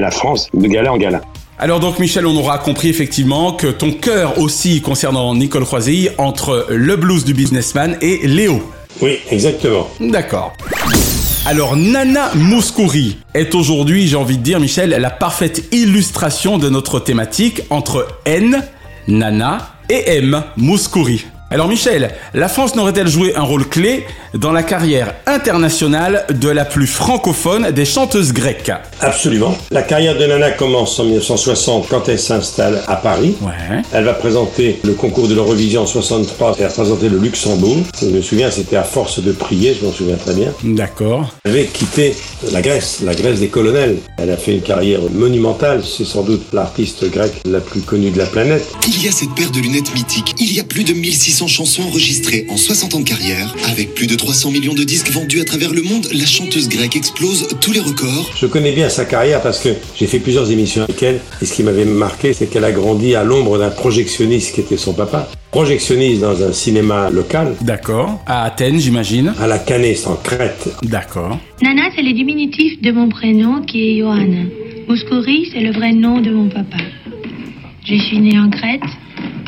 [0.00, 1.20] la France de gala en gala.
[1.62, 6.66] Alors donc Michel, on aura compris effectivement que ton cœur aussi concernant Nicole Croisille entre
[6.70, 8.62] le blues du businessman et Léo.
[9.02, 9.86] Oui, exactement.
[10.00, 10.54] D'accord.
[11.44, 16.98] Alors Nana Mouskouri est aujourd'hui, j'ai envie de dire Michel, la parfaite illustration de notre
[16.98, 18.64] thématique entre N,
[19.06, 21.26] Nana et M, Mouskouri.
[21.52, 26.64] Alors Michel, la France n'aurait-elle joué un rôle clé dans la carrière internationale de la
[26.64, 28.70] plus francophone des chanteuses grecques?
[29.00, 29.58] Absolument.
[29.72, 33.34] La carrière de Nana commence en 1960 quand elle s'installe à Paris.
[33.40, 33.82] Ouais.
[33.92, 36.54] Elle va présenter le concours de l'Eurovision en 63.
[36.56, 37.78] Elle a représenté le Luxembourg.
[38.00, 40.52] Je me souviens, c'était à force de prier, je m'en souviens très bien.
[40.62, 41.34] D'accord.
[41.42, 42.14] Elle avait quitté
[42.52, 43.98] la Grèce, la Grèce des colonels.
[44.18, 45.82] Elle a fait une carrière monumentale.
[45.84, 48.62] C'est sans doute l'artiste grecque la plus connue de la planète.
[48.86, 50.32] Il y a cette paire de lunettes mythiques.
[50.38, 53.54] Il y a plus de 1600 chansons enregistrées en 60 ans de carrière.
[53.70, 56.96] Avec plus de 300 millions de disques vendus à travers le monde, la chanteuse grecque
[56.96, 58.30] explose tous les records.
[58.36, 61.20] Je connais bien sa carrière parce que j'ai fait plusieurs émissions avec elle.
[61.42, 64.76] Et ce qui m'avait marqué, c'est qu'elle a grandi à l'ombre d'un projectionniste qui était
[64.76, 65.28] son papa.
[65.50, 67.56] Projectionniste dans un cinéma local.
[67.60, 68.22] D'accord.
[68.26, 69.34] À Athènes, j'imagine.
[69.40, 70.68] À la Canée, en Crète.
[70.82, 71.38] D'accord.
[71.62, 74.44] Nana, c'est le diminutif de mon prénom qui est Johanna.
[74.88, 76.78] Mouskouri, c'est le vrai nom de mon papa.
[77.84, 78.82] Je suis née en Crète,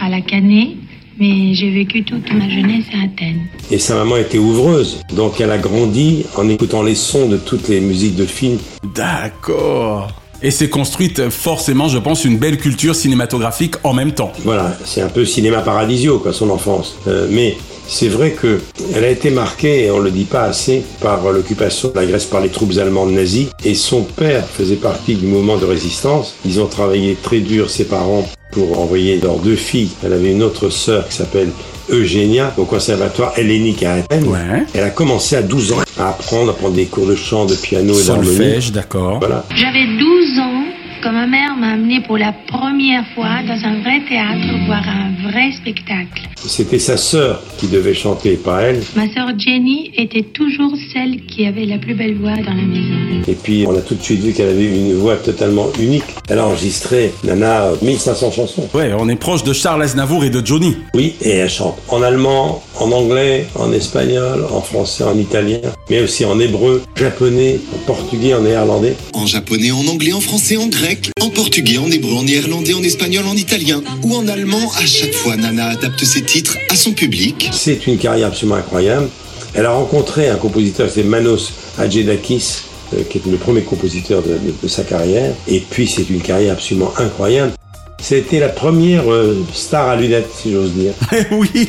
[0.00, 0.76] à la Canée,
[1.18, 3.42] mais j'ai vécu toute ma jeunesse à Athènes.
[3.70, 5.00] Et sa maman était ouvreuse.
[5.14, 8.58] Donc elle a grandi en écoutant les sons de toutes les musiques de films.
[8.94, 10.10] D'accord.
[10.44, 14.32] Et s'est construite forcément, je pense, une belle culture cinématographique en même temps.
[14.42, 16.96] Voilà, c'est un peu cinéma paradisio, quoi, son enfance.
[17.06, 18.60] Euh, mais c'est vrai que
[18.94, 22.24] elle a été marquée, et on le dit pas assez, par l'occupation de la Grèce
[22.24, 23.50] par les troupes allemandes nazies.
[23.64, 26.34] Et son père faisait partie du mouvement de résistance.
[26.44, 29.90] Ils ont travaillé très dur, ses parents, pour envoyer leurs deux filles.
[30.04, 31.50] Elle avait une autre sœur qui s'appelle
[31.90, 34.28] Eugénia au conservatoire hellénique à Athènes.
[34.28, 34.64] Ouais.
[34.74, 37.56] Elle a commencé à 12 ans à apprendre, à prendre des cours de chant, de
[37.56, 38.70] piano et d'harmonie.
[38.70, 39.18] D'accord.
[39.18, 39.44] Voilà.
[39.56, 40.64] J'avais 12 ans
[41.02, 45.28] quand ma mère m'a amené pour la première fois dans un vrai théâtre voir un
[45.28, 46.28] vrai spectacle.
[46.36, 48.82] C'était sa sœur qui devait chanter, pas elle.
[48.94, 53.22] Ma sœur Jenny était toujours celle qui avait la plus belle voix dans la maison.
[53.26, 56.04] Et puis on a tout de suite vu qu'elle avait une voix totalement unique.
[56.28, 58.68] Elle a enregistré, Nana, 1500 chansons.
[58.74, 60.76] Ouais, on est proche de Charles Aznavour et de Johnny.
[60.94, 65.60] Oui, et elle chante en allemand, en anglais, en espagnol, en français, en italien,
[65.90, 68.96] mais aussi en hébreu, japonais, en portugais, en néerlandais.
[69.14, 72.82] En japonais, en anglais, en français, en grec, en portugais, en hébreu, en néerlandais, en
[72.82, 76.92] espagnol, en italien ou en allemand, à chaque fois Nana adapte ses titres à son
[76.92, 77.48] public.
[77.52, 79.08] C'est une carrière absolument incroyable.
[79.54, 82.62] Elle a rencontré un compositeur, c'est Manos Hadjedakis,
[82.94, 85.34] euh, qui est le premier compositeur de, de- de sa carrière.
[85.48, 87.52] Et puis c'est une carrière absolument incroyable.
[88.00, 90.92] C'était la première euh, star à lunettes, si j'ose dire.
[91.32, 91.68] oui.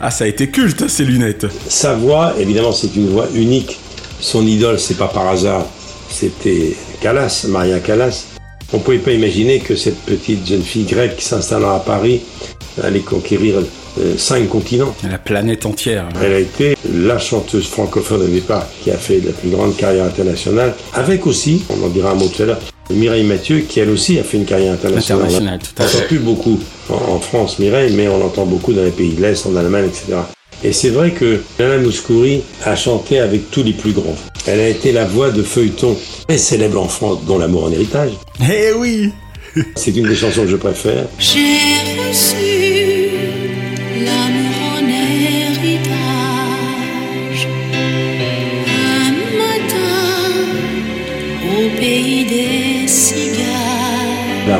[0.00, 1.46] ah, ça a été culte, ces lunettes.
[1.68, 3.78] Sa voix, évidemment, c'est une voix unique.
[4.20, 5.66] Son idole, c'est pas par hasard,
[6.10, 8.26] c'était Callas, Maria Callas.
[8.72, 12.20] On pouvait pas imaginer que cette petite jeune fille grecque s'installant à Paris
[12.82, 13.56] allait conquérir
[13.98, 14.94] euh, cinq continents.
[15.08, 16.08] La planète entière.
[16.22, 20.04] Elle a été la chanteuse francophone au départ qui a fait la plus grande carrière
[20.04, 23.90] internationale, avec aussi, on en dira un mot tout à l'heure, Mireille Mathieu, qui elle
[23.90, 25.24] aussi a fait une carrière internationale.
[25.26, 28.72] Internationale, tout à on n'entend plus beaucoup en, en France Mireille, mais on l'entend beaucoup
[28.72, 30.18] dans les pays de l'Est, en Allemagne, etc.
[30.64, 34.16] Et c'est vrai que Nana Mouskouri a chanté avec tous les plus grands.
[34.48, 35.96] Elle a été la voix de feuilletons
[36.28, 38.12] très célèbres en France, dont L'amour en héritage.
[38.40, 39.10] Eh oui
[39.74, 41.06] C'est une des chansons que je préfère.
[41.18, 41.38] J'ai
[42.08, 43.08] reçu
[44.04, 45.88] l'amour en héritage.
[48.68, 50.38] Un matin,
[51.58, 53.42] au pays des cigares.
[54.46, 54.58] Elle a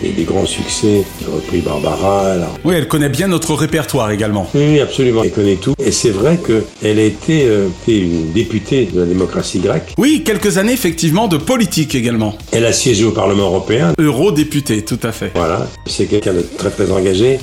[0.00, 1.04] repris des, grands succès.
[1.26, 2.34] Repris Barbara.
[2.34, 4.48] Elle a Oui, elle connaît bien notre répertoire également.
[4.54, 5.22] Oui, absolument.
[5.24, 5.74] Elle connaît tout.
[5.84, 9.94] Et c'est vrai qu'elle a été, euh, une députée de la démocratie grecque.
[9.98, 12.34] Oui, quelques années effectivement de politique également.
[12.52, 13.92] Elle a siégé au Parlement européen.
[13.98, 15.32] Eurodéputée, tout à fait.
[15.34, 15.66] Voilà.
[15.86, 17.38] C'est quelqu'un de très très engagé.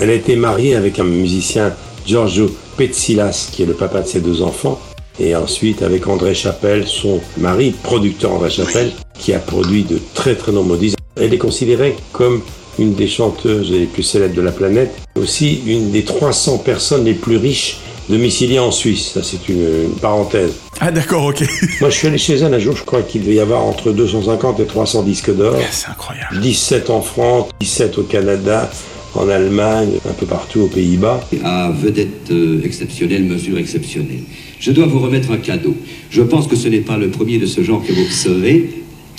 [0.00, 1.72] Elle a été mariée avec un musicien,
[2.06, 4.80] Giorgio Petsilas, qui est le papa de ses deux enfants.
[5.20, 10.36] Et ensuite avec André Chapelle, son mari, producteur André Chapelle, qui a produit de très
[10.36, 10.97] très nombreux disques.
[11.20, 12.40] Elle est considérée comme
[12.78, 17.14] une des chanteuses les plus célèbres de la planète, aussi une des 300 personnes les
[17.14, 17.78] plus riches
[18.08, 19.10] domiciliées en Suisse.
[19.14, 20.52] Ça, c'est une, une parenthèse.
[20.80, 21.42] Ah d'accord, ok.
[21.80, 23.92] Moi, je suis allé chez elle un jour, je crois qu'il devait y avoir entre
[23.92, 25.56] 250 et 300 disques d'or.
[25.70, 26.40] C'est incroyable.
[26.40, 28.70] 17 en France, 17 au Canada,
[29.14, 31.20] en Allemagne, un peu partout aux Pays-Bas.
[31.44, 34.22] À vedette euh, exceptionnelle, mesure exceptionnelle.
[34.60, 35.74] Je dois vous remettre un cadeau.
[36.10, 38.70] Je pense que ce n'est pas le premier de ce genre que vous recevez.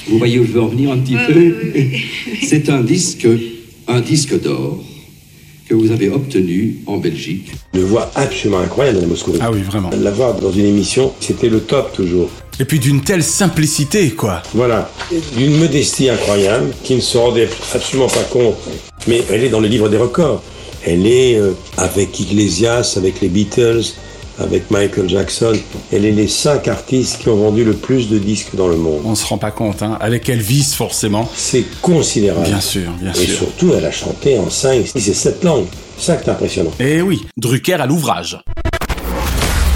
[0.07, 1.55] Vous voyez où je veux en venir un petit peu
[2.47, 3.27] C'est un disque,
[3.88, 4.83] un disque d'or
[5.67, 7.51] que vous avez obtenu en Belgique.
[7.75, 9.33] Une voix absolument incroyable, Madame Moscou.
[9.39, 9.91] Ah oui, vraiment.
[10.01, 12.29] La voir dans une émission, c'était le top toujours.
[12.59, 14.41] Et puis d'une telle simplicité, quoi.
[14.53, 14.91] Voilà,
[15.38, 18.55] d'une modestie incroyable, qui ne se rendait absolument pas compte,
[19.07, 20.41] mais elle est dans le livre des records.
[20.85, 23.83] Elle est euh, avec Iglesias, avec les Beatles,
[24.39, 25.54] avec Michael Jackson.
[25.91, 29.02] Elle est les cinq artistes qui ont vendu le plus de disques dans le monde.
[29.06, 29.97] On se rend pas compte, hein.
[30.02, 31.30] Avec Elvis, forcément.
[31.36, 32.45] C'est considérable.
[32.47, 33.38] Bien sûr, bien Et sûr.
[33.38, 35.65] surtout, elle a chanté en 5, 6 et 7 langues.
[35.97, 36.71] C'est ça qui est impressionnant.
[36.80, 38.39] Eh oui, Drucker à l'ouvrage.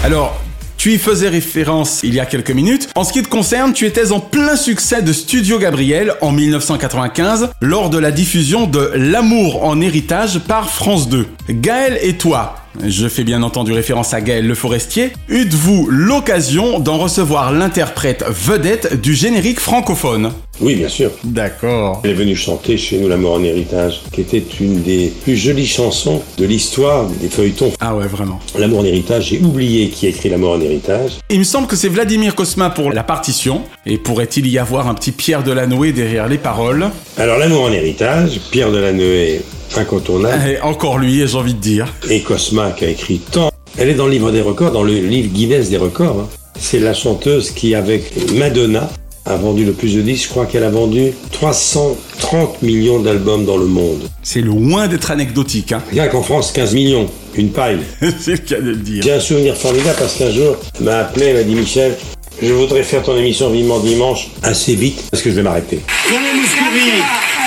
[0.02, 0.38] Alors,
[0.76, 2.88] tu y faisais référence il y a quelques minutes.
[2.94, 7.50] En ce qui te concerne, tu étais en plein succès de Studio Gabriel en 1995
[7.62, 11.26] lors de la diffusion de L'amour en héritage par France 2.
[11.48, 16.98] Gaël et toi, je fais bien entendu référence à Gaël Le Forestier, eûtes-vous l'occasion d'en
[16.98, 20.32] recevoir l'interprète vedette du générique francophone?
[20.60, 21.10] Oui, bien sûr.
[21.24, 22.00] D'accord.
[22.04, 25.66] Elle est venue chanter chez nous L'amour en héritage, qui était une des plus jolies
[25.66, 27.72] chansons de l'histoire des feuilletons.
[27.80, 28.38] Ah ouais, vraiment.
[28.58, 31.12] L'amour en héritage, j'ai oublié qui a écrit L'amour en héritage.
[31.30, 33.62] Il me semble que c'est Vladimir Cosma pour la partition.
[33.84, 36.88] Et pourrait-il y avoir un petit Pierre Delanoë derrière les paroles?
[37.18, 39.40] Alors L'amour en héritage, Pierre Delanoë,
[39.78, 41.92] incontournable, Et encore lui, j'ai envie de dire.
[42.10, 43.50] et Cosma qui a écrit tant.
[43.76, 46.20] Elle est dans le livre des records, dans le livre Guinness des records.
[46.20, 46.28] hein.
[46.58, 48.88] C'est la chanteuse qui, avec Madonna,
[49.26, 50.24] a vendu le plus de disques.
[50.26, 54.02] Je crois qu'elle a vendu 330 millions d'albums dans le monde.
[54.22, 55.82] C'est loin d'être anecdotique, hein.
[55.90, 57.06] Rien qu'en France, 15 millions.
[57.34, 57.78] Une paille.
[58.20, 59.02] c'est le cas de le dire.
[59.02, 61.96] J'ai un souvenir formidable parce qu'un jour, elle m'a appelé, elle m'a dit Michel,
[62.42, 65.80] je voudrais faire ton émission Vivement Dimanche assez vite parce que je vais m'arrêter.
[66.10, 66.90] Nana Mouskouri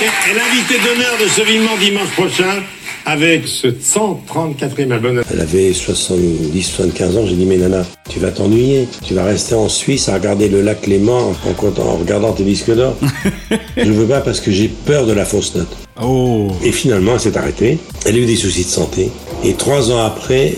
[0.01, 2.63] est l'invité d'honneur de ce vivement dimanche prochain
[3.05, 5.23] avec ce 134e album.
[5.31, 7.25] Elle avait 70, 75 ans.
[7.25, 8.87] J'ai dit, mais Nana, tu vas t'ennuyer.
[9.05, 12.97] Tu vas rester en Suisse à regarder le lac Léman en, regardant tes disques d'or.
[13.77, 15.77] je veux pas parce que j'ai peur de la fausse note.
[16.01, 16.51] Oh.
[16.63, 17.77] Et finalement, elle s'est arrêtée.
[18.05, 19.09] Elle a eu des soucis de santé.
[19.45, 20.55] Et trois ans après,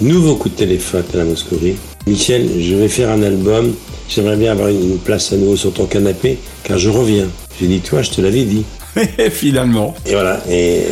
[0.00, 1.76] nouveau coup de téléphone à la Moscourie.
[2.06, 3.74] Michel, je vais faire un album.
[4.08, 7.28] j'aimerais bien avoir une place à nouveau sur ton canapé, car je reviens.
[7.60, 8.64] J'ai dit, toi, je te l'avais dit.
[9.30, 9.94] Finalement.
[10.06, 10.82] Et voilà, et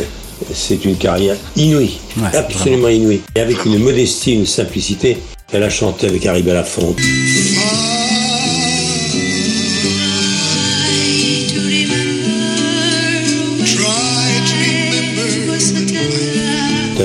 [0.53, 3.21] c'est une carrière inouïe, Ouais, absolument inouïe.
[3.35, 5.17] Et avec une modestie, une simplicité,
[5.53, 6.97] elle a chanté avec Harry Belafonte.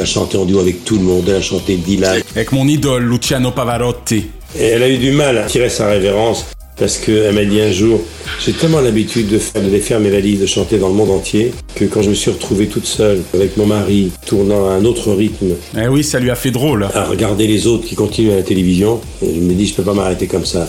[0.07, 2.21] Chanté en duo avec tout le monde, elle a chanté Dylan.
[2.35, 4.27] Avec mon idole, Luciano Pavarotti.
[4.59, 6.47] Et elle a eu du mal à tirer sa révérence
[6.79, 8.01] parce qu'elle m'a dit un jour,
[8.45, 11.11] j'ai tellement l'habitude de faire, de les faire mes valises, de chanter dans le monde
[11.11, 14.85] entier, que quand je me suis retrouvé toute seule avec mon mari, tournant à un
[14.85, 16.87] autre rythme, Eh oui, ça lui a fait drôle.
[16.93, 19.85] à regarder les autres qui continuent à la télévision, et je me dis, je peux
[19.85, 20.69] pas m'arrêter comme ça.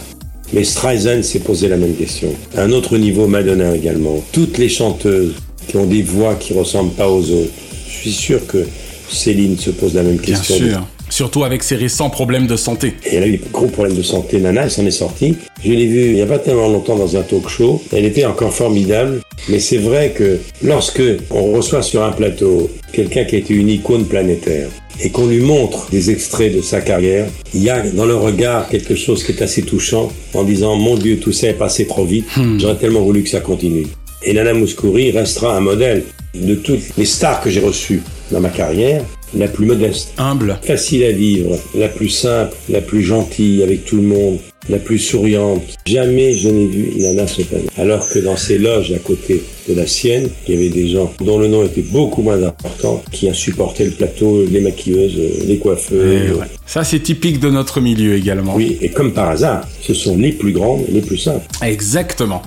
[0.54, 2.30] Mais Streisand s'est posé la même question.
[2.56, 4.24] À un autre niveau, Madonna également.
[4.32, 5.34] Toutes les chanteuses
[5.68, 7.52] qui ont des voix qui ressemblent pas aux autres.
[7.86, 8.66] Je suis sûr que
[9.10, 10.56] Céline se pose la même Bien question.
[10.56, 10.88] sûr.
[11.10, 12.94] Surtout avec ses récents problèmes de santé.
[13.06, 15.36] Et elle a eu des gros problèmes de santé, Nana, elle s'en est sortie.
[15.64, 17.82] Je l'ai vue il n'y a pas tellement longtemps dans un talk show.
[17.94, 19.22] Elle était encore formidable.
[19.48, 23.70] Mais c'est vrai que lorsque on reçoit sur un plateau quelqu'un qui a été une
[23.70, 24.68] icône planétaire
[25.02, 28.68] et qu'on lui montre des extraits de sa carrière, il y a dans le regard
[28.68, 32.04] quelque chose qui est assez touchant en disant Mon Dieu, tout ça est passé trop
[32.04, 32.28] vite.
[32.58, 33.88] J'aurais tellement voulu que ça continue.
[34.24, 36.04] Et Nana Mouskouri restera un modèle
[36.34, 38.02] de toutes les stars que j'ai reçues
[38.32, 39.04] dans ma carrière,
[39.36, 40.14] la plus modeste.
[40.18, 40.58] Humble.
[40.62, 44.38] Facile à vivre, la plus simple, la plus gentille avec tout le monde,
[44.70, 45.64] la plus souriante.
[45.86, 47.42] Jamais je n'ai vu Nana se.
[47.78, 51.14] Alors que dans ces loges à côté de la sienne, il y avait des gens
[51.24, 56.00] dont le nom était beaucoup moins important, qui insupportaient le plateau, les maquilleuses, les coiffeurs.
[56.06, 56.46] Eh ouais.
[56.66, 58.56] Ça, c'est typique de notre milieu également.
[58.56, 61.46] Oui, et comme par hasard, ce sont les plus grandes et les plus simples.
[61.62, 62.42] Exactement.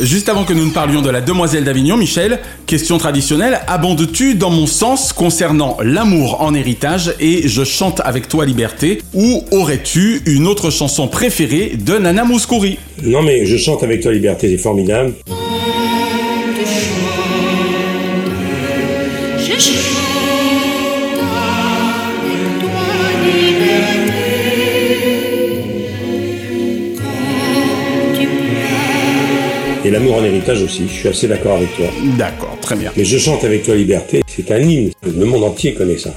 [0.00, 4.50] Juste avant que nous ne parlions de la demoiselle d'Avignon, Michel, question traditionnelle, abondes-tu dans
[4.50, 10.46] mon sens concernant l'amour en héritage et je chante avec toi liberté ou aurais-tu une
[10.46, 12.78] autre chanson préférée de Nana Mouskouri?
[13.02, 15.14] Non mais je chante avec toi liberté, c'est formidable.
[19.38, 19.95] Je chante avec
[29.96, 31.86] l'amour en héritage aussi, je suis assez d'accord avec toi.
[32.18, 32.92] D'accord, très bien.
[32.98, 36.10] Mais je chante avec toi liberté, c'est un hymne, le monde entier connaît ça.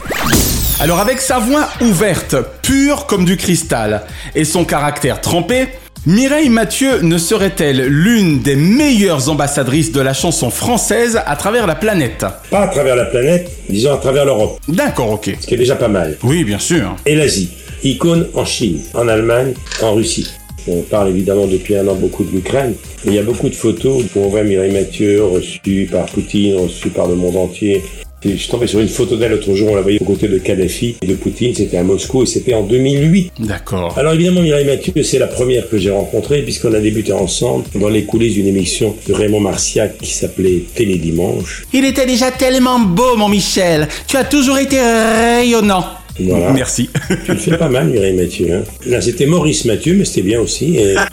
[0.82, 4.02] Alors avec sa voix ouverte, pure comme du cristal,
[4.36, 5.70] et son caractère trempé,
[6.06, 11.76] Mireille Mathieu ne serait-elle l'une des meilleures ambassadrices de la chanson française à travers la
[11.76, 12.26] planète?
[12.52, 15.38] Pas à travers la planète, disons à travers l'Europe, D'accord, ok.
[15.39, 16.18] ce qui est déjà pas mal.
[16.24, 16.98] Oui, bien sûr.
[17.06, 17.50] Et l'Asie,
[17.84, 20.28] icône en Chine, en Allemagne, en Russie.
[20.67, 23.56] On parle évidemment depuis un an beaucoup de l'Ukraine, mais il y a beaucoup de
[23.56, 27.82] photos où on voit Mireille Mathieu reçue par Poutine, reçue par le monde entier.
[28.22, 30.38] Je suis tombé sur une photo d'elle l'autre jour, on la voyait aux côtés de
[30.39, 33.32] Kadhafi et de Poutine, c'était à Moscou et c'était en 2008.
[33.39, 33.98] D'accord.
[33.98, 37.88] Alors évidemment, Mireille Mathieu, c'est la première que j'ai rencontrée puisqu'on a débuté ensemble dans
[37.88, 41.63] les coulisses d'une émission de Raymond Marciac qui s'appelait Télé Dimanche.
[41.72, 43.88] Il était déjà tellement beau, mon Michel.
[44.08, 45.86] Tu as toujours été rayonnant.
[46.21, 46.51] Voilà.
[46.53, 46.89] Merci.
[47.25, 48.53] Tu le fais pas mal, Mireille Mathieu.
[48.53, 48.63] Hein.
[48.86, 50.77] Là, c'était Maurice Mathieu, mais c'était bien aussi.
[50.77, 50.95] Et...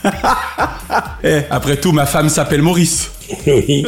[1.24, 3.10] Eh, après tout, ma femme s'appelle Maurice.
[3.46, 3.84] oui.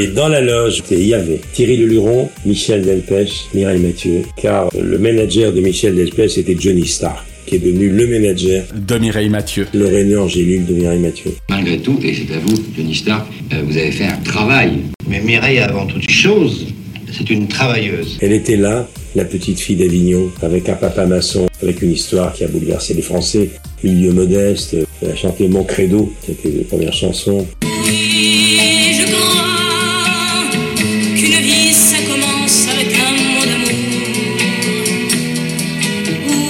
[0.00, 4.96] Et dans la loge, il y avait Thierry Leluron, Michel Delpech, Mireille Mathieu, car le
[4.98, 9.66] manager de Michel Delpech c'était Johnny Stark, qui est devenu le manager De Mireille Mathieu.
[9.74, 11.32] le René Angélil de Mireille Mathieu.
[11.50, 14.72] Malgré tout, et c'est à vous, Johnny Stark, euh, vous avez fait un travail.
[15.06, 16.66] Mais Mireille, avant toute chose,
[17.12, 18.18] c'est une travailleuse.
[18.20, 22.44] Elle était là, la petite fille d'Avignon, avec un papa maçon, avec une histoire qui
[22.44, 23.50] a bouleversé les Français.
[23.84, 27.46] Milieu modeste, elle a chanté Mon Credo, c'était la première chanson.
[27.84, 30.50] Oui, je crois
[31.16, 33.70] qu'une vie ça commence avec un mot d'amour.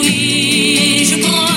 [0.00, 1.48] Oui, je crois.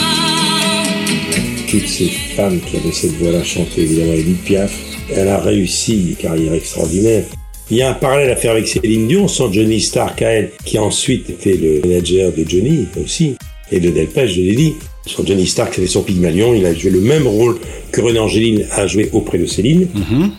[1.70, 4.74] toutes ces femmes qui avaient cette voix-là chantaient évidemment Edith Piaf.
[5.14, 7.26] Elle a réussi une carrière extraordinaire.
[7.72, 10.52] Il y a un parallèle à faire avec Céline Dion, sans Johnny Stark à elle,
[10.66, 13.36] qui a ensuite été le manager de Johnny aussi,
[13.72, 14.76] et de Delpech, je l'ai dit.
[15.08, 17.60] Son Johnny Stark, c'était son Pygmalion, il a joué le même rôle
[17.92, 19.88] que René Angéline a joué auprès de Céline.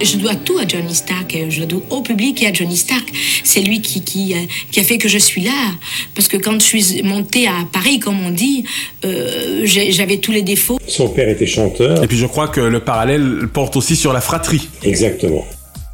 [0.00, 3.04] Je dois tout à Johnny Stark, et je dois au public et à Johnny Stark.
[3.44, 4.38] C'est lui qui, qui, euh,
[4.70, 5.74] qui a fait que je suis là.
[6.14, 8.64] Parce que quand je suis montée à Paris, comme on dit,
[9.04, 10.78] euh, j'avais tous les défauts.
[10.86, 12.02] Son père était chanteur.
[12.02, 14.68] Et puis je crois que le parallèle porte aussi sur la fratrie.
[14.84, 15.44] Exactement.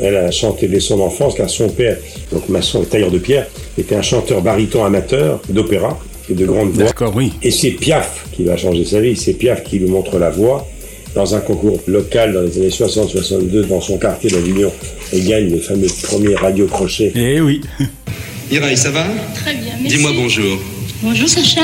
[0.03, 1.97] Elle a chanté dès son enfance car son père,
[2.33, 3.47] donc maçon et tailleur de pierre,
[3.79, 5.97] était un chanteur baryton amateur d'opéra
[6.29, 6.85] et de grande voix.
[6.87, 7.33] D'accord, oui.
[7.43, 9.17] Et c'est Piaf qui va changer sa vie.
[9.17, 10.67] C'est Piaf qui lui montre la voix
[11.15, 14.73] dans un concours local dans les années 60-62 dans son quartier d'Avignon.
[15.12, 17.12] Elle gagne le fameux premier radio crochet.
[17.15, 17.61] Eh oui.
[18.51, 19.07] Mireille, ça va?
[19.35, 19.97] Très bien, merci.
[19.97, 20.59] Dis-moi bonjour.
[21.03, 21.62] Bonjour Sacha.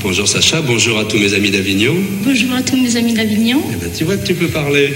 [0.00, 1.94] Bonjour Sacha, bonjour à tous mes amis d'Avignon.
[2.24, 3.60] Bonjour à tous mes amis d'Avignon.
[3.68, 4.90] Eh ben, tu vois que tu peux parler.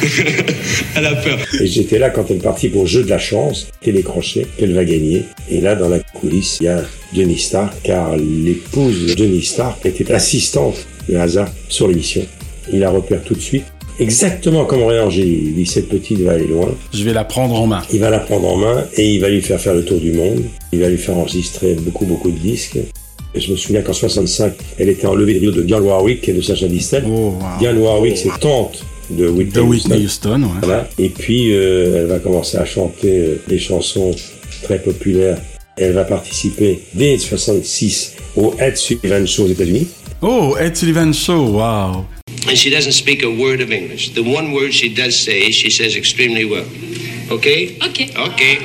[0.96, 1.38] Elle a peur.
[1.60, 4.86] Et j'étais là quand elle est partie pour Jeu de la chance, télécrochet, qu'elle va
[4.86, 5.24] gagner.
[5.50, 6.82] Et là, dans la coulisse, il y a
[7.12, 12.24] Jenny Stark, car l'épouse de Jenny Stark était assistante de hasard sur l'émission.
[12.72, 13.64] Il la repère tout de suite.
[13.98, 14.80] Exactement comme
[15.10, 15.22] G.
[15.22, 16.74] Il dit cette petite va aller loin.
[16.92, 17.82] Je vais la prendre en main.
[17.92, 20.12] Il va la prendre en main et il va lui faire faire le tour du
[20.12, 20.42] monde.
[20.72, 22.78] Il va lui faire enregistrer beaucoup beaucoup de disques.
[23.36, 26.32] Et je me souviens qu'en 65, elle était enlevée de Rio de Dionne Warwick et
[26.32, 27.04] de Sacha Distel.
[27.06, 30.30] Oh, Warwick, c'est tante de Whitney, De Whitney Houston.
[30.30, 30.60] Houston, ouais.
[30.62, 30.88] Voilà.
[30.98, 34.14] Et puis, euh, elle va commencer à chanter euh, des chansons
[34.62, 35.38] très populaires.
[35.76, 39.86] Elle va participer dès 66 au Ed Sullivan Show aux États-Unis.
[40.22, 42.06] Oh, Ed Sullivan Show, wow.
[42.48, 44.14] And she doesn't speak a word of English.
[44.14, 46.64] The one word she does say, she says extremely well.
[47.30, 47.76] Okay?
[47.82, 48.10] Okay.
[48.16, 48.58] Okay.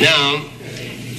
[0.00, 0.51] now,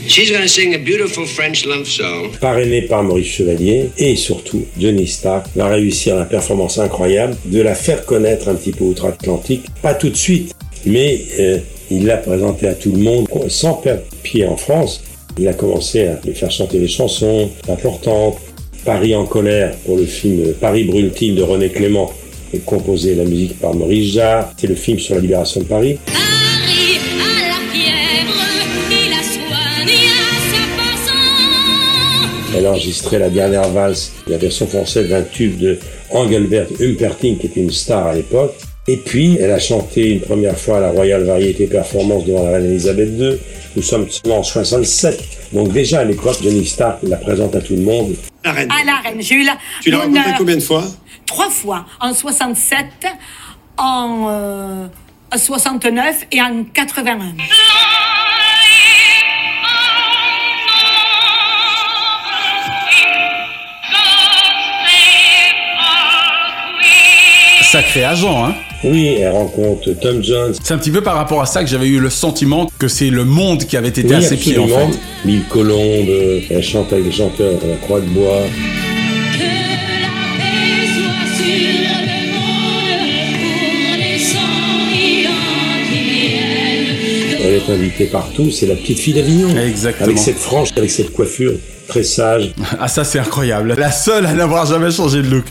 [0.08, 2.32] she's to sing a beautiful French love song.
[2.40, 7.76] Parrainé par Maurice Chevalier et surtout Johnny Stark va réussir la performance incroyable de la
[7.76, 9.66] faire connaître un petit peu outre-Atlantique.
[9.82, 10.54] Pas tout de suite,
[10.86, 11.60] mais euh,
[11.92, 15.04] il l'a présenté à tout le monde sans perdre pied en France.
[15.40, 18.38] Il a commencé à lui faire chanter des chansons importantes.
[18.86, 22.12] Paris en colère pour le film Paris brûle-t-il de René Clément
[22.54, 24.54] et composé la musique par Maurice Jarre.
[24.58, 25.66] C'est le film sur la libération de.
[25.66, 25.98] Paris
[32.74, 35.80] enregistré la dernière valse, la version française d'un tube de
[36.12, 38.54] Engelbert Humperdinck, qui était une star à l'époque.
[38.88, 42.52] Et puis, elle a chanté une première fois à la Royal Variety Performance devant la
[42.58, 43.38] reine Elisabeth II.
[43.78, 45.24] Nous sommes seulement en 67.
[45.54, 48.16] Donc déjà à l'époque, Johnny Stark la présente à tout le monde.
[48.44, 49.22] À la reine.
[49.22, 49.58] J'ai eu la.
[49.82, 50.84] Tu l'as rencontré l'honneur- combien de fois?
[51.26, 51.86] Trois fois.
[52.02, 52.86] En 67,
[53.78, 54.88] en euh,
[55.38, 57.20] 69 et en 81.
[67.74, 68.54] Sacré agent, hein
[68.84, 70.54] Oui, elle rencontre Tom Jones.
[70.62, 73.10] C'est un petit peu par rapport à ça que j'avais eu le sentiment que c'est
[73.10, 75.00] le monde qui avait été Oui, à ses pieds, en fait.
[75.26, 76.08] Mille Colombe,
[76.52, 78.42] elle chante avec des chanteurs à la Croix de Bois.
[87.44, 89.50] Elle est invitée partout, c'est la petite fille d'Avignon.
[89.58, 90.06] Exactement.
[90.06, 91.54] Avec cette frange, avec cette coiffure
[91.88, 92.54] très sage.
[92.80, 93.76] Ah ça c'est incroyable.
[93.78, 95.46] La seule à n'avoir jamais changé de look.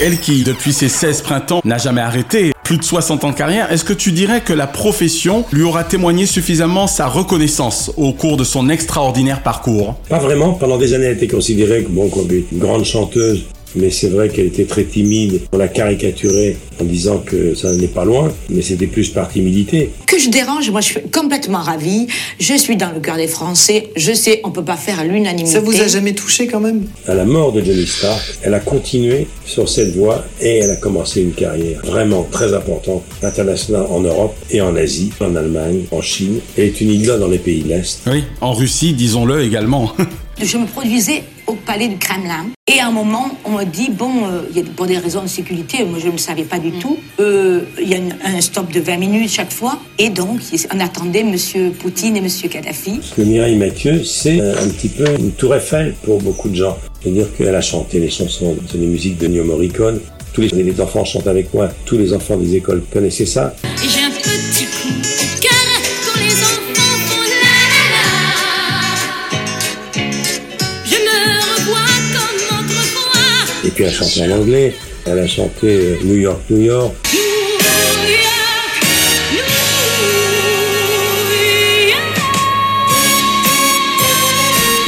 [0.00, 3.72] Elle qui, depuis ses 16 printemps, n'a jamais arrêté, plus de 60 ans de carrière,
[3.72, 8.36] est-ce que tu dirais que la profession lui aura témoigné suffisamment sa reconnaissance au cours
[8.36, 9.96] de son extraordinaire parcours?
[10.08, 14.08] Pas vraiment, pendant des années elle était considérée bon, comme une grande chanteuse, mais c'est
[14.08, 15.40] vrai qu'elle était très timide.
[15.52, 19.90] On l'a caricaturée en disant que ça n'est pas loin, mais c'était plus par timidité.
[20.06, 22.06] Que je dérange, moi je suis complètement ravie.
[22.38, 23.90] Je suis dans le cœur des Français.
[23.96, 25.52] Je sais, on peut pas faire l'unanimité.
[25.54, 26.86] Ça vous a jamais touché quand même?
[27.06, 30.76] À la mort de Johnny Stark, elle a continué sur cette voie et elle a
[30.76, 36.02] commencé une carrière vraiment très importante, internationale en Europe et en Asie, en Allemagne, en
[36.02, 36.40] Chine.
[36.56, 38.00] Elle est une idole dans les pays de l'Est.
[38.06, 39.92] Oui, en Russie, disons-le également.
[40.42, 42.46] Je me produisais au palais du Kremlin.
[42.72, 45.98] Et à un moment, on me dit, bon, euh, pour des raisons de sécurité, moi
[45.98, 48.80] je ne le savais pas du tout, euh, il y a une- un stop de
[48.80, 49.80] 20 minutes chaque fois.
[49.98, 50.40] Et donc,
[50.74, 51.34] on attendait M.
[51.78, 52.28] Poutine et M.
[52.50, 52.92] Kadhafi.
[52.98, 56.76] Parce que Mireille Mathieu, c'est un petit peu une tour Eiffel pour beaucoup de gens.
[57.02, 60.00] C'est-à-dire qu'elle a chanté les chansons, c'est les musiques de Nio Morricone.
[60.34, 63.54] Tous les, les enfants chantent avec moi, tous les enfants des écoles connaissaient ça.
[63.82, 63.88] Et
[73.78, 74.74] puis elle a chanté en anglais,
[75.06, 76.92] elle a chanté euh, New York, New York.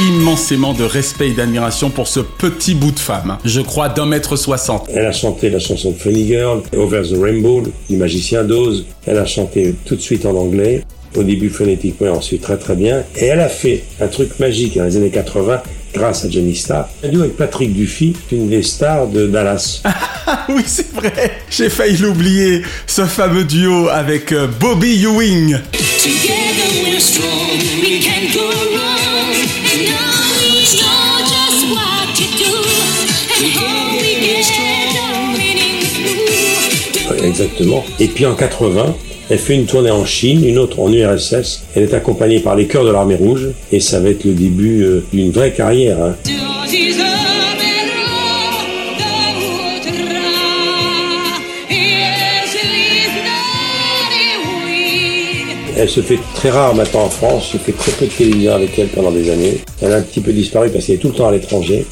[0.01, 3.39] Immensément de respect et d'admiration pour ce petit bout de femme.
[3.45, 4.89] Je crois d'un mètre soixante.
[4.93, 8.87] Elle a chanté la chanson de Funny Girl, Over the Rainbow, du magicien d'Oz.
[9.07, 10.83] Elle a chanté tout de suite en anglais,
[11.15, 13.05] au début phonétiquement et ensuite très très bien.
[13.15, 15.63] Et elle a fait un truc magique dans les années 80
[15.93, 19.83] grâce à Johnny a joué avec Patrick Duffy, une des stars de Dallas.
[20.33, 21.39] Ah oui, c'est vrai.
[21.51, 22.63] J'ai failli l'oublier.
[22.87, 25.59] Ce fameux duo avec euh, Bobby Ewing.
[25.73, 29.10] Together we're strong, we can go wrong.
[37.99, 38.95] Et puis en 80,
[39.31, 41.63] elle fait une tournée en Chine, une autre en URSS.
[41.75, 44.83] Elle est accompagnée par les chœurs de l'armée rouge et ça va être le début
[44.83, 46.03] euh, d'une vraie carrière.
[46.03, 46.17] hein.
[55.77, 57.51] Elle se fait très rare maintenant en France.
[57.53, 59.59] J'ai fait très peu de télévision avec elle pendant des années.
[59.81, 61.87] Elle a un petit peu disparu parce qu'elle est tout le temps à l'étranger.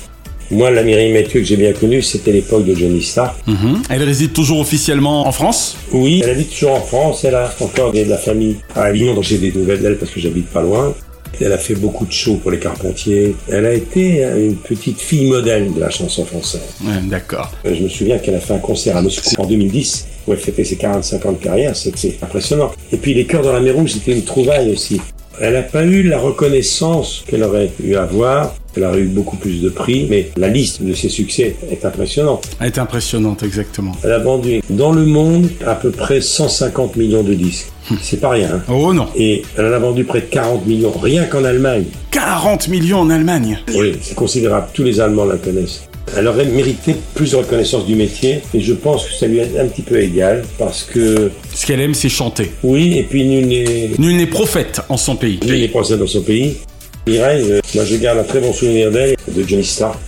[0.51, 3.37] Moi, la Mireille Mathieu que j'ai bien connue, c'était l'époque de Johnny Stark.
[3.47, 3.83] Mhm.
[3.91, 5.77] Elle réside toujours officiellement en France?
[5.93, 9.25] Oui, elle habite toujours en France, elle a encore de la famille à Avignon, donc
[9.25, 10.95] j'ai des nouvelles d'elle parce que j'habite pas loin.
[11.41, 13.37] Elle a fait beaucoup de shows pour les Carpentiers.
[13.49, 16.63] Elle a été une petite fille modèle de la chanson française.
[16.83, 17.53] Ouais, D'accord.
[17.65, 20.39] Euh, Je me souviens qu'elle a fait un concert à Moscou en 2010 où elle
[20.39, 22.73] fêtait ses 45 ans de carrière, c'était impressionnant.
[22.91, 25.01] Et puis les Cœurs dans la mer Rouge, c'était une trouvaille aussi.
[25.41, 28.57] Elle n'a pas eu la reconnaissance qu'elle aurait pu avoir.
[28.79, 32.49] Elle aurait eu beaucoup plus de prix, mais la liste de ses succès est impressionnante.
[32.61, 33.91] Elle est impressionnante, exactement.
[34.05, 37.67] Elle a vendu dans le monde à peu près 150 millions de disques.
[38.01, 38.51] C'est pas rien.
[38.55, 38.63] hein.
[38.73, 39.09] Oh non.
[39.17, 41.87] Et elle en a vendu près de 40 millions, rien qu'en Allemagne.
[42.13, 43.59] 40 millions en Allemagne.
[43.75, 44.69] Oui, c'est considérable.
[44.73, 45.83] Tous les Allemands la connaissent.
[46.17, 49.59] Elle aurait mérité plus de reconnaissance du métier, et je pense que ça lui est
[49.59, 51.31] un petit peu égal, parce que...
[51.55, 52.51] Ce qu'elle aime, c'est chanter.
[52.63, 53.91] Oui, et puis nul n'est...
[53.99, 55.39] Nul n'est prophète en son pays.
[55.45, 56.57] Nul n'est prophète dans son pays.
[57.09, 59.99] Mireille, euh, moi je garde un très bon souvenir d'elle, de Johnny Stark,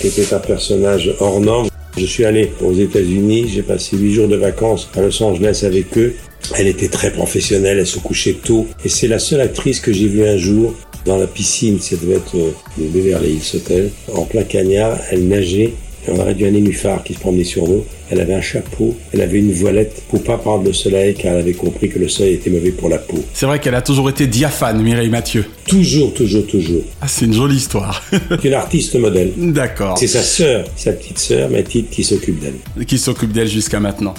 [0.00, 1.68] qui était un personnage hors norme.
[1.96, 5.96] Je suis allé aux États-Unis, j'ai passé huit jours de vacances à Los Angeles avec
[5.96, 6.14] eux.
[6.56, 10.08] Elle était très professionnelle, elle se couchait tôt, et c'est la seule actrice que j'ai
[10.08, 14.24] vue un jour dans la piscine, ça devait être euh, de Beverly Hills Hotel, en
[14.24, 15.74] plein cagnard, elle nageait,
[16.06, 17.86] et on aurait dû un nénuphar qui se promenait sur l'eau.
[18.10, 21.40] Elle avait un chapeau, elle avait une voilette pour pas prendre le soleil, car elle
[21.40, 23.22] avait compris que le soleil était mauvais pour la peau.
[23.34, 25.44] C'est vrai qu'elle a toujours été diaphane, Mireille Mathieu.
[25.66, 26.82] Toujours, toujours, toujours.
[27.00, 28.02] Ah, c'est une jolie histoire.
[28.30, 29.32] C'est une artiste modèle.
[29.36, 29.98] D'accord.
[29.98, 32.86] C'est sa sœur, sa petite sœur, Mathilde, qui s'occupe d'elle.
[32.86, 34.14] Qui s'occupe d'elle jusqu'à maintenant.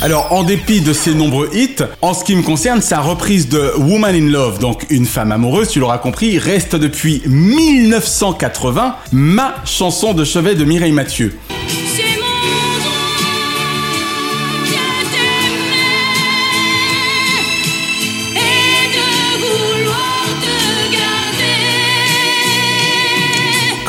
[0.00, 3.72] Alors, en dépit de ses nombreux hits, en ce qui me concerne, sa reprise de
[3.78, 10.14] Woman in Love, donc une femme amoureuse, tu l'auras compris, reste depuis 1980 ma chanson
[10.14, 11.36] de chevet de Mireille Mathieu.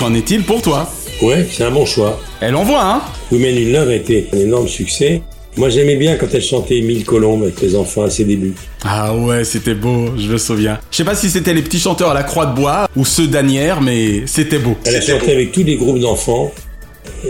[0.10, 0.92] Qu'en est-il pour toi?
[1.22, 2.20] Ouais, c'est un bon choix.
[2.42, 3.02] Elle envoie, hein?
[3.32, 5.22] Women in Love a été un énorme succès.
[5.56, 8.56] Moi, j'aimais bien quand elle chantait Mille Colombes avec les enfants à ses débuts.
[8.84, 10.80] Ah ouais, c'était beau, je me souviens.
[10.90, 13.28] Je sais pas si c'était les petits chanteurs à la croix de bois ou ceux
[13.28, 14.76] d'Anières, mais c'était beau.
[14.84, 16.52] Elle a chanté avec tous les groupes d'enfants.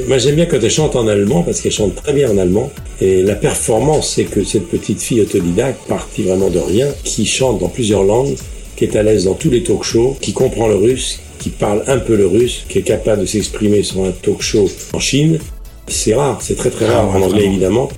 [0.08, 2.72] Moi, j'aime bien quand elle chante en allemand parce qu'elle chante très bien en allemand.
[3.02, 7.60] Et la performance, c'est que cette petite fille autodidacte, partie vraiment de rien, qui chante
[7.60, 8.38] dans plusieurs langues,
[8.78, 11.84] qui est à l'aise dans tous les talk shows, qui comprend le russe, qui parle
[11.88, 15.40] un peu le russe, qui est capable de s'exprimer sur un talk show en Chine,
[15.88, 17.52] c'est rare, c'est très très rare Ah ouais, en anglais vraiment.
[17.54, 17.90] évidemment.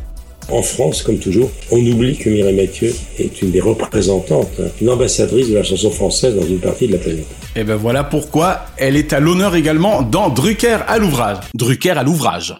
[0.49, 4.49] En France, comme toujours, on oublie que Mireille Mathieu est une des représentantes,
[4.81, 7.25] une ambassadrice de la chanson française dans une partie de la planète.
[7.55, 11.37] Et ben voilà pourquoi elle est à l'honneur également dans Drucker à l'ouvrage.
[11.53, 12.55] Drucker à l'ouvrage.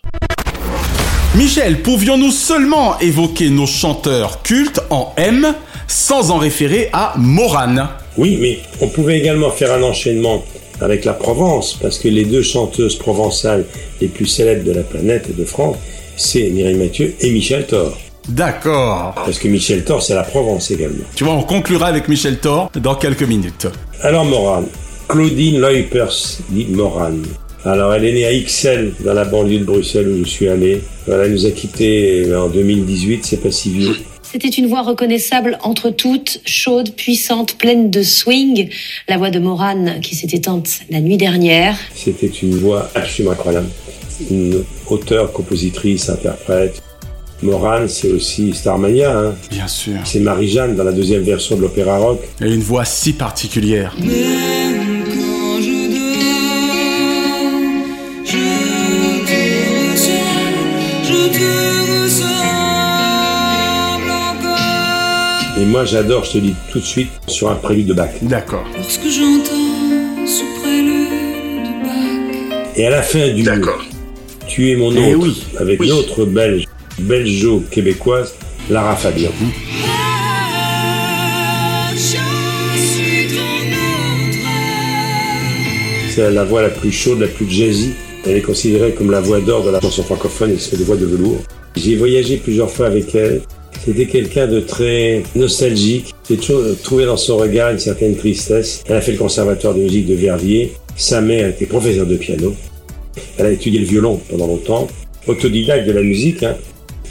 [1.36, 5.54] Michel, pouvions-nous seulement évoquer nos chanteurs cultes en M
[5.88, 7.88] sans en référer à Morane?
[8.18, 10.44] Oui, mais on pouvait également faire un enchaînement
[10.82, 13.66] avec la Provence, parce que les deux chanteuses provençales
[14.00, 15.78] les plus célèbres de la planète et de France,
[16.18, 17.98] c'est Mireille Mathieu et Michel Thor.
[18.30, 19.14] D'accord.
[19.16, 21.04] Parce que Michel Thor, c'est la Provence également.
[21.16, 23.68] Tu vois, on conclura avec Michel Thor dans quelques minutes.
[24.02, 24.68] Alors Morane,
[25.08, 27.26] Claudine Leupers dit Morane.
[27.64, 30.82] Alors elle est née à Ixelles, dans la banlieue de Bruxelles où je suis allé.
[31.06, 33.96] Voilà, elle nous a quittés en 2018, c'est pas si vieux.
[34.32, 38.70] C'était une voix reconnaissable entre toutes, chaude, puissante, pleine de swing.
[39.10, 41.76] La voix de Morane qui s'est éteinte la nuit dernière.
[41.94, 43.68] C'était une voix absolument incroyable.
[44.30, 46.82] Une auteure, compositrice, interprète.
[47.42, 49.12] Morane, c'est aussi Starmania.
[49.18, 49.36] Hein.
[49.50, 50.00] Bien sûr.
[50.06, 52.22] C'est Marie-Jeanne dans la deuxième version de l'opéra rock.
[52.40, 53.94] Elle a une voix si particulière.
[54.00, 56.00] Même quand je dors,
[61.04, 61.50] je te
[62.06, 62.51] ressens,
[65.62, 68.10] Et moi, j'adore, je te dis tout de suite, sur un prélude de Bach.
[68.24, 68.66] D'accord.
[68.76, 72.76] Lorsque j'entends sous prélude de Bach.
[72.76, 73.82] Et à la fin du D'accord.
[74.48, 75.44] Tu es mon Eh autre, oui.
[75.60, 75.88] avec Oui.
[75.90, 76.66] l'autre belge,
[77.00, 78.34] belgeo-québécoise,
[78.72, 79.30] Lara Fabian.
[79.86, 83.36] Ah, ton autre.
[86.10, 87.92] C'est la voix la plus chaude, la plus jazzy.
[88.26, 91.06] Elle est considérée comme la voix d'or de la chanson francophone, c'est des voix de
[91.06, 91.42] velours.
[91.76, 93.42] J'ai voyagé plusieurs fois avec elle.
[93.84, 96.14] C'était quelqu'un de très nostalgique.
[96.30, 98.84] J'ai toujours trouvé dans son regard une certaine tristesse.
[98.88, 100.74] Elle a fait le conservatoire de musique de Verviers.
[100.96, 102.54] Sa mère était professeure de piano.
[103.38, 104.88] Elle a étudié le violon pendant longtemps.
[105.28, 106.56] Autodidacte de la musique, hein.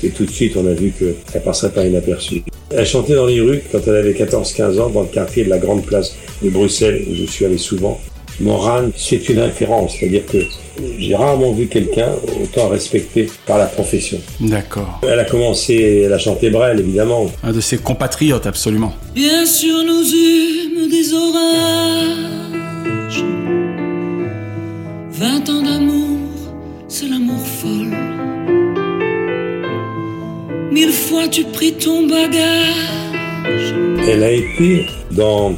[0.03, 2.43] Et tout de suite, on a vu qu'elle passerait pas inaperçue.
[2.71, 5.59] Elle chantait dans les rues quand elle avait 14-15 ans, dans le quartier de la
[5.59, 8.01] Grande Place de Bruxelles, où je suis allé souvent.
[8.41, 10.39] Morane, c'est une référence, c'est-à-dire que
[10.99, 12.09] j'ai rarement vu quelqu'un
[12.43, 14.19] autant respecté par la profession.
[14.41, 15.01] D'accord.
[15.03, 17.31] Elle a commencé, elle a chanté Brel, évidemment.
[17.43, 18.95] Un de ses compatriotes, absolument.
[19.15, 22.31] Bien sûr, nous eûmes des orages.
[25.13, 26.19] 20 ans d'amour,
[26.89, 27.95] c'est l'amour folle.
[30.73, 33.75] Mille fois tu pris ton bagage.
[34.09, 35.55] Elle a été dans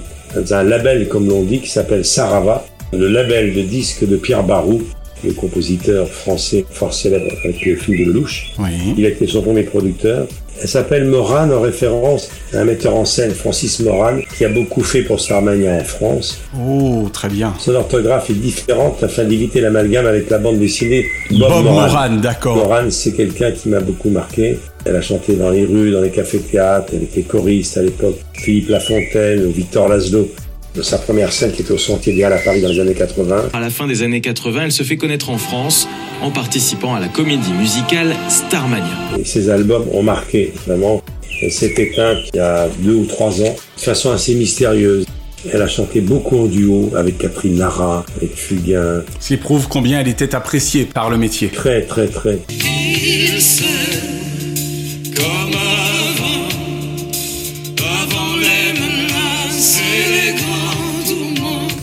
[0.51, 4.83] un label, comme l'on dit, qui s'appelle Sarava, le label de disques de Pierre Barou,
[5.25, 8.53] le compositeur français fort célèbre avec le film de Lelouch.
[8.97, 10.27] Il a été son premier producteur.
[10.61, 14.83] Elle s'appelle Morane en référence à un metteur en scène, Francis Morane, qui a beaucoup
[14.83, 16.41] fait pour Starmania en France.
[16.61, 17.55] Oh, très bien.
[17.59, 21.87] Son orthographe est différente afin d'éviter l'amalgame avec la bande dessinée Bob, Bob Moran.
[21.87, 22.57] Moran, d'accord.
[22.57, 24.59] Morane, c'est quelqu'un qui m'a beaucoup marqué.
[24.85, 28.19] Elle a chanté dans les rues, dans les cafés-théâtres, elle était choriste à l'époque.
[28.35, 30.29] Philippe Lafontaine, Victor Laszlo.
[30.75, 32.95] De sa première scène qui était au Sentier des Halles à Paris dans les années
[32.95, 33.51] 80.
[33.53, 35.87] À la fin des années 80, elle se fait connaître en France
[36.23, 38.87] en participant à la comédie musicale Starmania.
[39.19, 41.03] Et ses albums ont marqué vraiment.
[41.43, 45.05] Elle s'est éteinte il y a deux ou trois ans de façon assez mystérieuse.
[45.53, 49.03] Elle a chanté beaucoup en duo avec Catherine Lara, avec Fugain.
[49.21, 51.49] Ce qui prouve combien elle était appréciée par le métier.
[51.49, 52.39] Très, très, très.
[52.49, 53.43] Il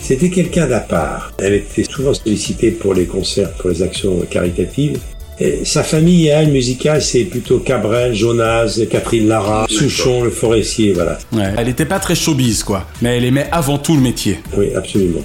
[0.09, 1.33] C'était quelqu'un d'à part.
[1.37, 4.97] Elle était souvent sollicitée pour les concerts, pour les actions caritatives.
[5.39, 11.19] Et sa famille elle musicale, c'est plutôt Cabrel, Jonas, Catherine Lara, Souchon, le forestier, voilà.
[11.31, 11.53] Ouais.
[11.55, 12.87] Elle était pas très showbiz, quoi.
[13.03, 14.39] Mais elle aimait avant tout le métier.
[14.57, 15.21] Oui, absolument.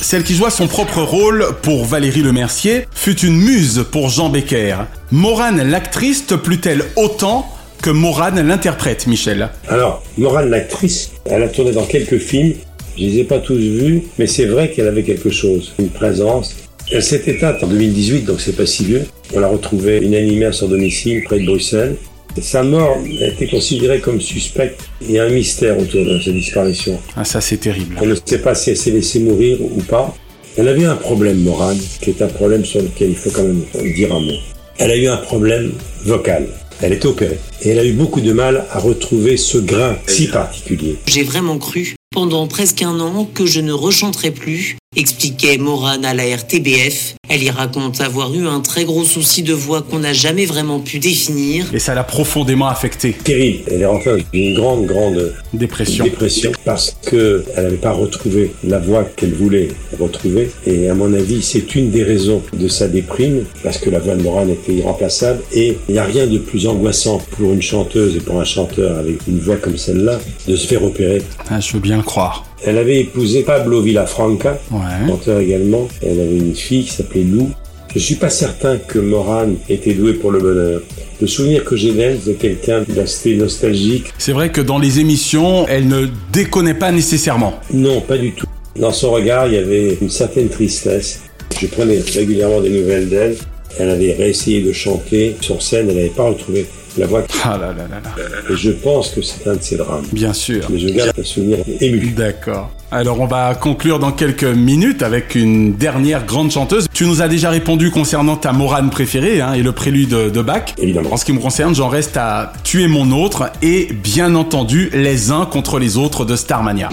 [0.00, 4.76] Celle qui joua son propre rôle pour Valérie Lemercier fut une muse pour Jean Becker.
[5.10, 7.46] Morane, l'actrice, te plut-elle autant
[7.82, 9.50] que Morane, l'interprète, Michel?
[9.68, 12.54] Alors, Morane, l'actrice, elle a tourné dans quelques films.
[12.96, 16.54] Je les ai pas tous vus, mais c'est vrai qu'elle avait quelque chose, une présence.
[16.90, 19.04] Elle s'est éteinte en 2018, donc c'est pas si vieux.
[19.34, 21.96] On l'a retrouvée inanimée à son domicile, près de Bruxelles.
[22.36, 24.80] Et sa mort a été considérée comme suspecte.
[25.00, 26.98] Il y a un mystère autour de sa disparition.
[27.16, 27.96] Ah, ça c'est terrible.
[28.00, 30.14] On ne sait pas si elle s'est laissée mourir ou pas.
[30.56, 33.62] Elle avait un problème, Morane, qui est un problème sur lequel il faut quand même
[33.94, 34.38] dire un mot.
[34.78, 35.72] Elle a eu un problème
[36.04, 36.48] vocal.
[36.80, 37.38] Elle est opérée.
[37.62, 40.96] Et elle a eu beaucoup de mal à retrouver ce grain si particulier.
[41.06, 46.14] J'ai vraiment cru, pendant presque un an, que je ne rechanterais plus, expliquait Morane à
[46.14, 47.14] la RTBF.
[47.28, 50.78] Elle y raconte avoir eu un très gros souci de voix qu'on n'a jamais vraiment
[50.78, 51.66] pu définir.
[51.72, 53.12] Et ça l'a profondément affectée.
[53.12, 53.64] Terrible.
[53.70, 56.04] Elle est rentrée dans une grande, grande dépression.
[56.04, 59.68] dépression parce que elle n'avait pas retrouvé la voix qu'elle voulait
[59.98, 60.50] retrouver.
[60.66, 64.14] Et à mon avis, c'est une des raisons de sa déprime parce que la voix
[64.16, 65.42] de Morane était irremplaçable.
[65.52, 68.98] Et il n'y a rien de plus angoissant pour une chanteuse et pour un chanteur
[68.98, 71.22] avec une voix comme celle-là de se faire opérer.
[71.48, 72.44] Ah, je veux bien le croire.
[72.66, 75.08] Elle avait épousé Pablo Villafranca, Ouais.
[75.08, 75.88] chanteur également.
[76.02, 77.50] Elle avait une fille qui s'appelait Lou.
[77.94, 80.80] Je suis pas certain que Morane était douée pour le bonheur.
[81.20, 84.06] Le souvenir que j'ai d'elle, c'est quelqu'un d'assez nostalgique.
[84.18, 87.54] C'est vrai que dans les émissions, elle ne déconnait pas nécessairement.
[87.72, 88.46] Non, pas du tout.
[88.76, 91.20] Dans son regard, il y avait une certaine tristesse.
[91.60, 93.36] Je prenais régulièrement des nouvelles d'elle.
[93.78, 96.66] Elle avait réessayé de chanter sur scène, elle n'avait pas retrouvé
[96.96, 97.22] la voix.
[97.44, 98.24] Ah là là là là.
[98.50, 100.04] Et je pense que c'est un de ses drames.
[100.12, 100.64] Bien sûr.
[100.70, 102.10] Mais je garde un souvenir ému.
[102.10, 102.70] D'accord.
[102.90, 106.86] Alors on va conclure dans quelques minutes avec une dernière grande chanteuse.
[106.92, 110.42] Tu nous as déjà répondu concernant ta morane préférée hein, et le prélude de, de
[110.42, 110.74] Bach.
[110.78, 111.12] Évidemment.
[111.12, 115.30] En ce qui me concerne, j'en reste à Tuer mon autre et bien entendu les
[115.30, 116.88] uns contre les autres de Starmania.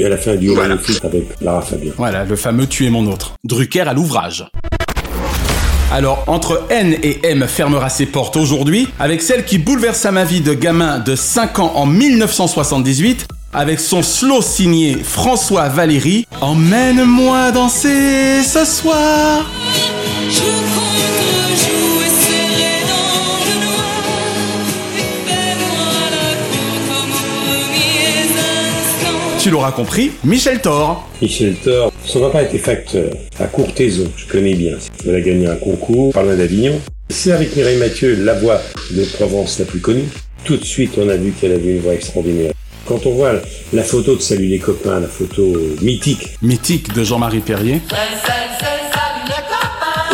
[0.00, 1.92] Elle a fait un duo magnifique avec Lara Fabian.
[1.96, 3.34] Voilà, le fameux Tuer mon autre.
[3.44, 4.46] Drucker à l'ouvrage.
[5.92, 10.40] Alors, entre N et M fermera ses portes aujourd'hui, avec celle qui bouleversa ma vie
[10.40, 18.42] de gamin de 5 ans en 1978, avec son slow signé François Valéry, Emmène-moi danser
[18.42, 19.44] ce soir.
[29.42, 31.10] Tu l'auras compris, Michel Thor.
[31.20, 34.76] Michel Thor, son papa était facteur à Courtaison, je connais bien.
[35.04, 36.80] Elle a gagné un concours, par loin d'Avignon.
[37.08, 38.62] C'est avec Mireille Mathieu, la voix
[38.92, 40.04] de Provence la plus connue.
[40.44, 42.52] Tout de suite, on a vu qu'elle avait une voix extraordinaire.
[42.86, 43.32] Quand on voit
[43.72, 47.80] la photo de Salut les copains, la photo mythique, Mythique de Jean-Marie Perrier.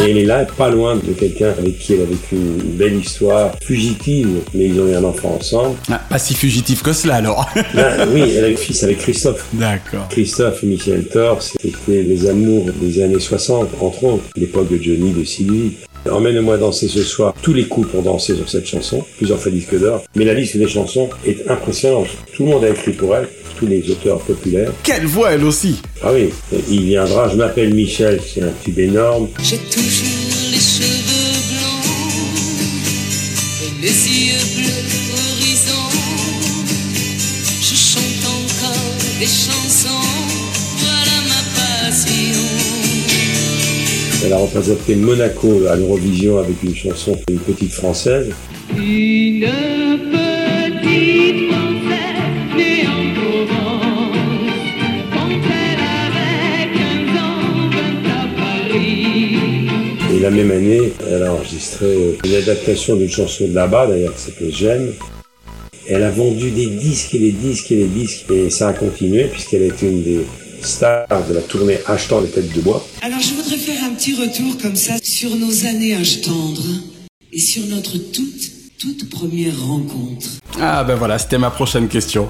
[0.01, 2.96] Et elle est là, pas loin de quelqu'un avec qui elle a vécu une belle
[2.96, 5.76] histoire, fugitive, mais ils ont eu un enfant ensemble.
[5.90, 7.49] Ah, pas si fugitif que cela alors.
[7.74, 9.46] Là, oui, elle a eu un fils avec Christophe.
[9.53, 10.09] D'accord.
[10.09, 15.12] Christophe et Michel Thor, c'était les amours des années 60, entre autres, l'époque de Johnny,
[15.12, 15.72] de Sylvie.
[16.11, 17.35] Emmène-moi danser ce soir.
[17.43, 20.03] Tous les couples ont dansé sur cette chanson, plusieurs fois disque d'or.
[20.15, 22.09] Mais la liste des chansons est impressionnante.
[22.35, 23.29] Tout le monde a écrit pour elle,
[23.59, 24.73] tous les auteurs populaires.
[24.83, 26.31] Quelle voix elle aussi Ah oui,
[26.71, 29.29] il viendra, je m'appelle Michel, c'est un tube énorme.
[29.43, 31.18] J'ai toujours les cheveux
[44.25, 48.31] Elle a représenté Monaco à l'Eurovision avec une chanson Une petite française.
[48.77, 49.47] Une
[50.83, 54.16] petite française née en Provence,
[55.12, 59.37] quand elle avait 15 ans, vint à Paris.
[60.12, 64.16] Et la même année, elle a enregistré euh, une adaptation d'une chanson de là-bas, d'ailleurs,
[64.16, 64.95] qui s'appelle J'aime.
[65.89, 69.27] Elle a vendu des disques et des disques et des disques, et ça a continué,
[69.27, 70.27] puisqu'elle est une des
[70.62, 72.85] stars de la tournée Achetant les têtes de bois.
[73.03, 76.62] Alors je voudrais faire un petit retour comme ça sur nos années tendre
[77.32, 80.28] et sur notre toute, toute première rencontre.
[80.61, 82.28] Ah ben voilà, c'était ma prochaine question.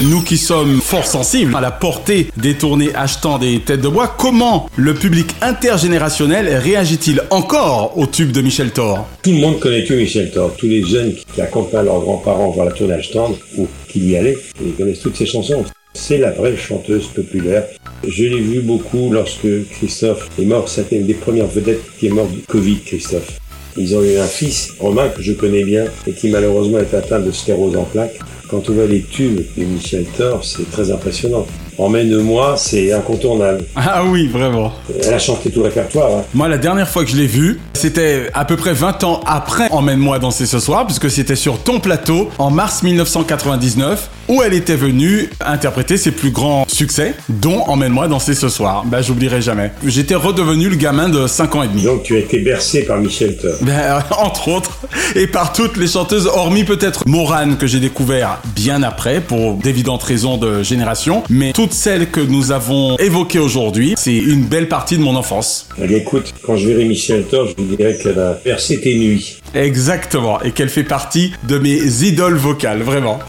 [0.00, 4.16] Nous qui sommes fort sensibles à la portée des tournées achetant des têtes de bois,
[4.18, 9.06] comment le public intergénérationnel réagit-il encore au tube de Michel Thor?
[9.22, 10.56] Tout le monde connaît que Michel Thor.
[10.56, 14.38] Tous les jeunes qui accompagnent leurs grands-parents voir la tournée Achetant, ou qui y allaient,
[14.64, 15.66] ils connaissent toutes ces chansons.
[15.94, 17.66] C'est la vraie chanteuse populaire.
[18.06, 20.68] Je l'ai vu beaucoup lorsque Christophe est mort.
[20.68, 23.38] C'était une des premières vedettes qui est morte du Covid, Christophe.
[23.76, 27.20] Ils ont eu un fils, Romain, que je connais bien, et qui malheureusement est atteint
[27.20, 28.18] de sclérose en plaques.
[28.48, 31.46] Quand on voit les tubes de Michel Thor, c'est très impressionnant.
[31.78, 33.64] Emmène-moi, c'est incontournable.
[33.76, 34.72] Ah oui, vraiment.
[35.02, 36.10] Elle a chanté tout le répertoire.
[36.18, 36.22] hein.
[36.34, 39.68] Moi, la dernière fois que je l'ai vue, c'était à peu près 20 ans après
[39.70, 44.76] Emmène-moi danser ce soir, puisque c'était sur ton plateau en mars 1999, où elle était
[44.76, 48.84] venue interpréter ses plus grands succès, dont Emmène-moi danser ce soir.
[48.86, 49.72] Bah, j'oublierai jamais.
[49.84, 51.82] J'étais redevenu le gamin de 5 ans et demi.
[51.82, 53.52] Donc tu as été bercé par Michel Thor.
[53.62, 54.78] Ben, euh, entre autres,
[55.16, 60.02] et par toutes les chanteuses, hormis peut-être Morane que j'ai découvert bien après pour d'évidentes
[60.02, 64.96] raisons de génération, mais toutes celles que nous avons évoquées aujourd'hui, c'est une belle partie
[64.98, 65.68] de mon enfance.
[65.80, 68.96] Eh bien, écoute, quand je verrai Michel Thor, je lui dirai qu'elle a bercé tes
[68.96, 69.36] nuits.
[69.54, 73.20] Exactement, et qu'elle fait partie de mes idoles vocales, vraiment.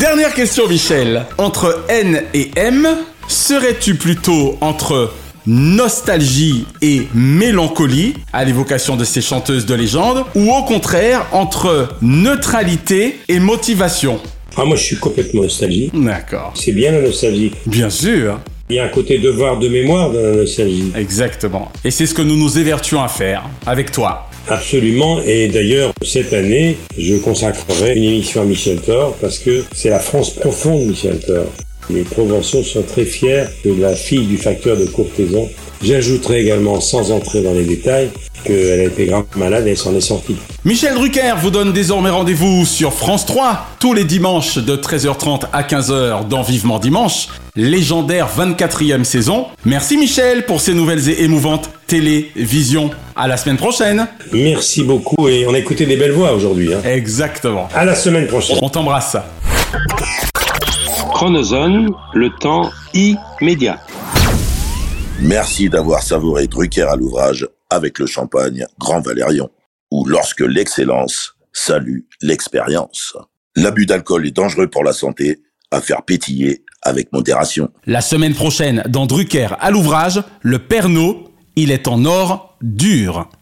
[0.00, 1.26] Dernière question, Michel.
[1.38, 2.88] Entre N et M,
[3.28, 5.12] serais-tu plutôt entre
[5.46, 13.20] nostalgie et mélancolie, à l'évocation de ces chanteuses de légende, ou au contraire entre neutralité
[13.28, 14.18] et motivation?
[14.60, 15.92] Ah, moi, je suis complètement nostalgique.
[15.94, 16.52] D'accord.
[16.56, 17.52] C'est bien la nostalgie.
[17.64, 18.40] Bien sûr.
[18.68, 20.90] Il y a un côté devoir de mémoire dans la nostalgie.
[20.96, 21.70] Exactement.
[21.84, 24.28] Et c'est ce que nous nous évertuons à faire avec toi.
[24.48, 25.20] Absolument.
[25.24, 30.00] Et d'ailleurs, cette année, je consacrerai une émission à Michel Thor parce que c'est la
[30.00, 31.46] France profonde, Michel Thor.
[31.88, 35.48] Les Provençaux sont très fiers que la fille du facteur de Courtaisan.
[35.82, 38.10] J'ajouterai également, sans entrer dans les détails,
[38.44, 40.36] qu'elle a été grave malade et elle s'en est sortie.
[40.64, 45.62] Michel Drucker vous donne désormais rendez-vous sur France 3 tous les dimanches de 13h30 à
[45.62, 49.46] 15h dans Vivement Dimanche, légendaire 24e saison.
[49.64, 52.90] Merci Michel pour ces nouvelles et émouvantes télévisions.
[53.16, 54.06] À la semaine prochaine.
[54.32, 56.72] Merci beaucoup et on a écouté des belles voix aujourd'hui.
[56.72, 56.80] hein.
[56.84, 57.68] Exactement.
[57.74, 58.58] À la semaine prochaine.
[58.62, 59.16] On t'embrasse.
[61.12, 63.80] Chronozone, le temps immédiat.
[65.20, 69.50] Merci d'avoir savouré Drucker à l'ouvrage avec le champagne Grand Valérion,
[69.90, 73.16] ou lorsque l'excellence salue l'expérience.
[73.56, 75.40] L'abus d'alcool est dangereux pour la santé,
[75.70, 77.70] à faire pétiller avec modération.
[77.86, 81.16] La semaine prochaine, dans Drucker à l'ouvrage, le Pernod,
[81.56, 83.28] il est en or dur.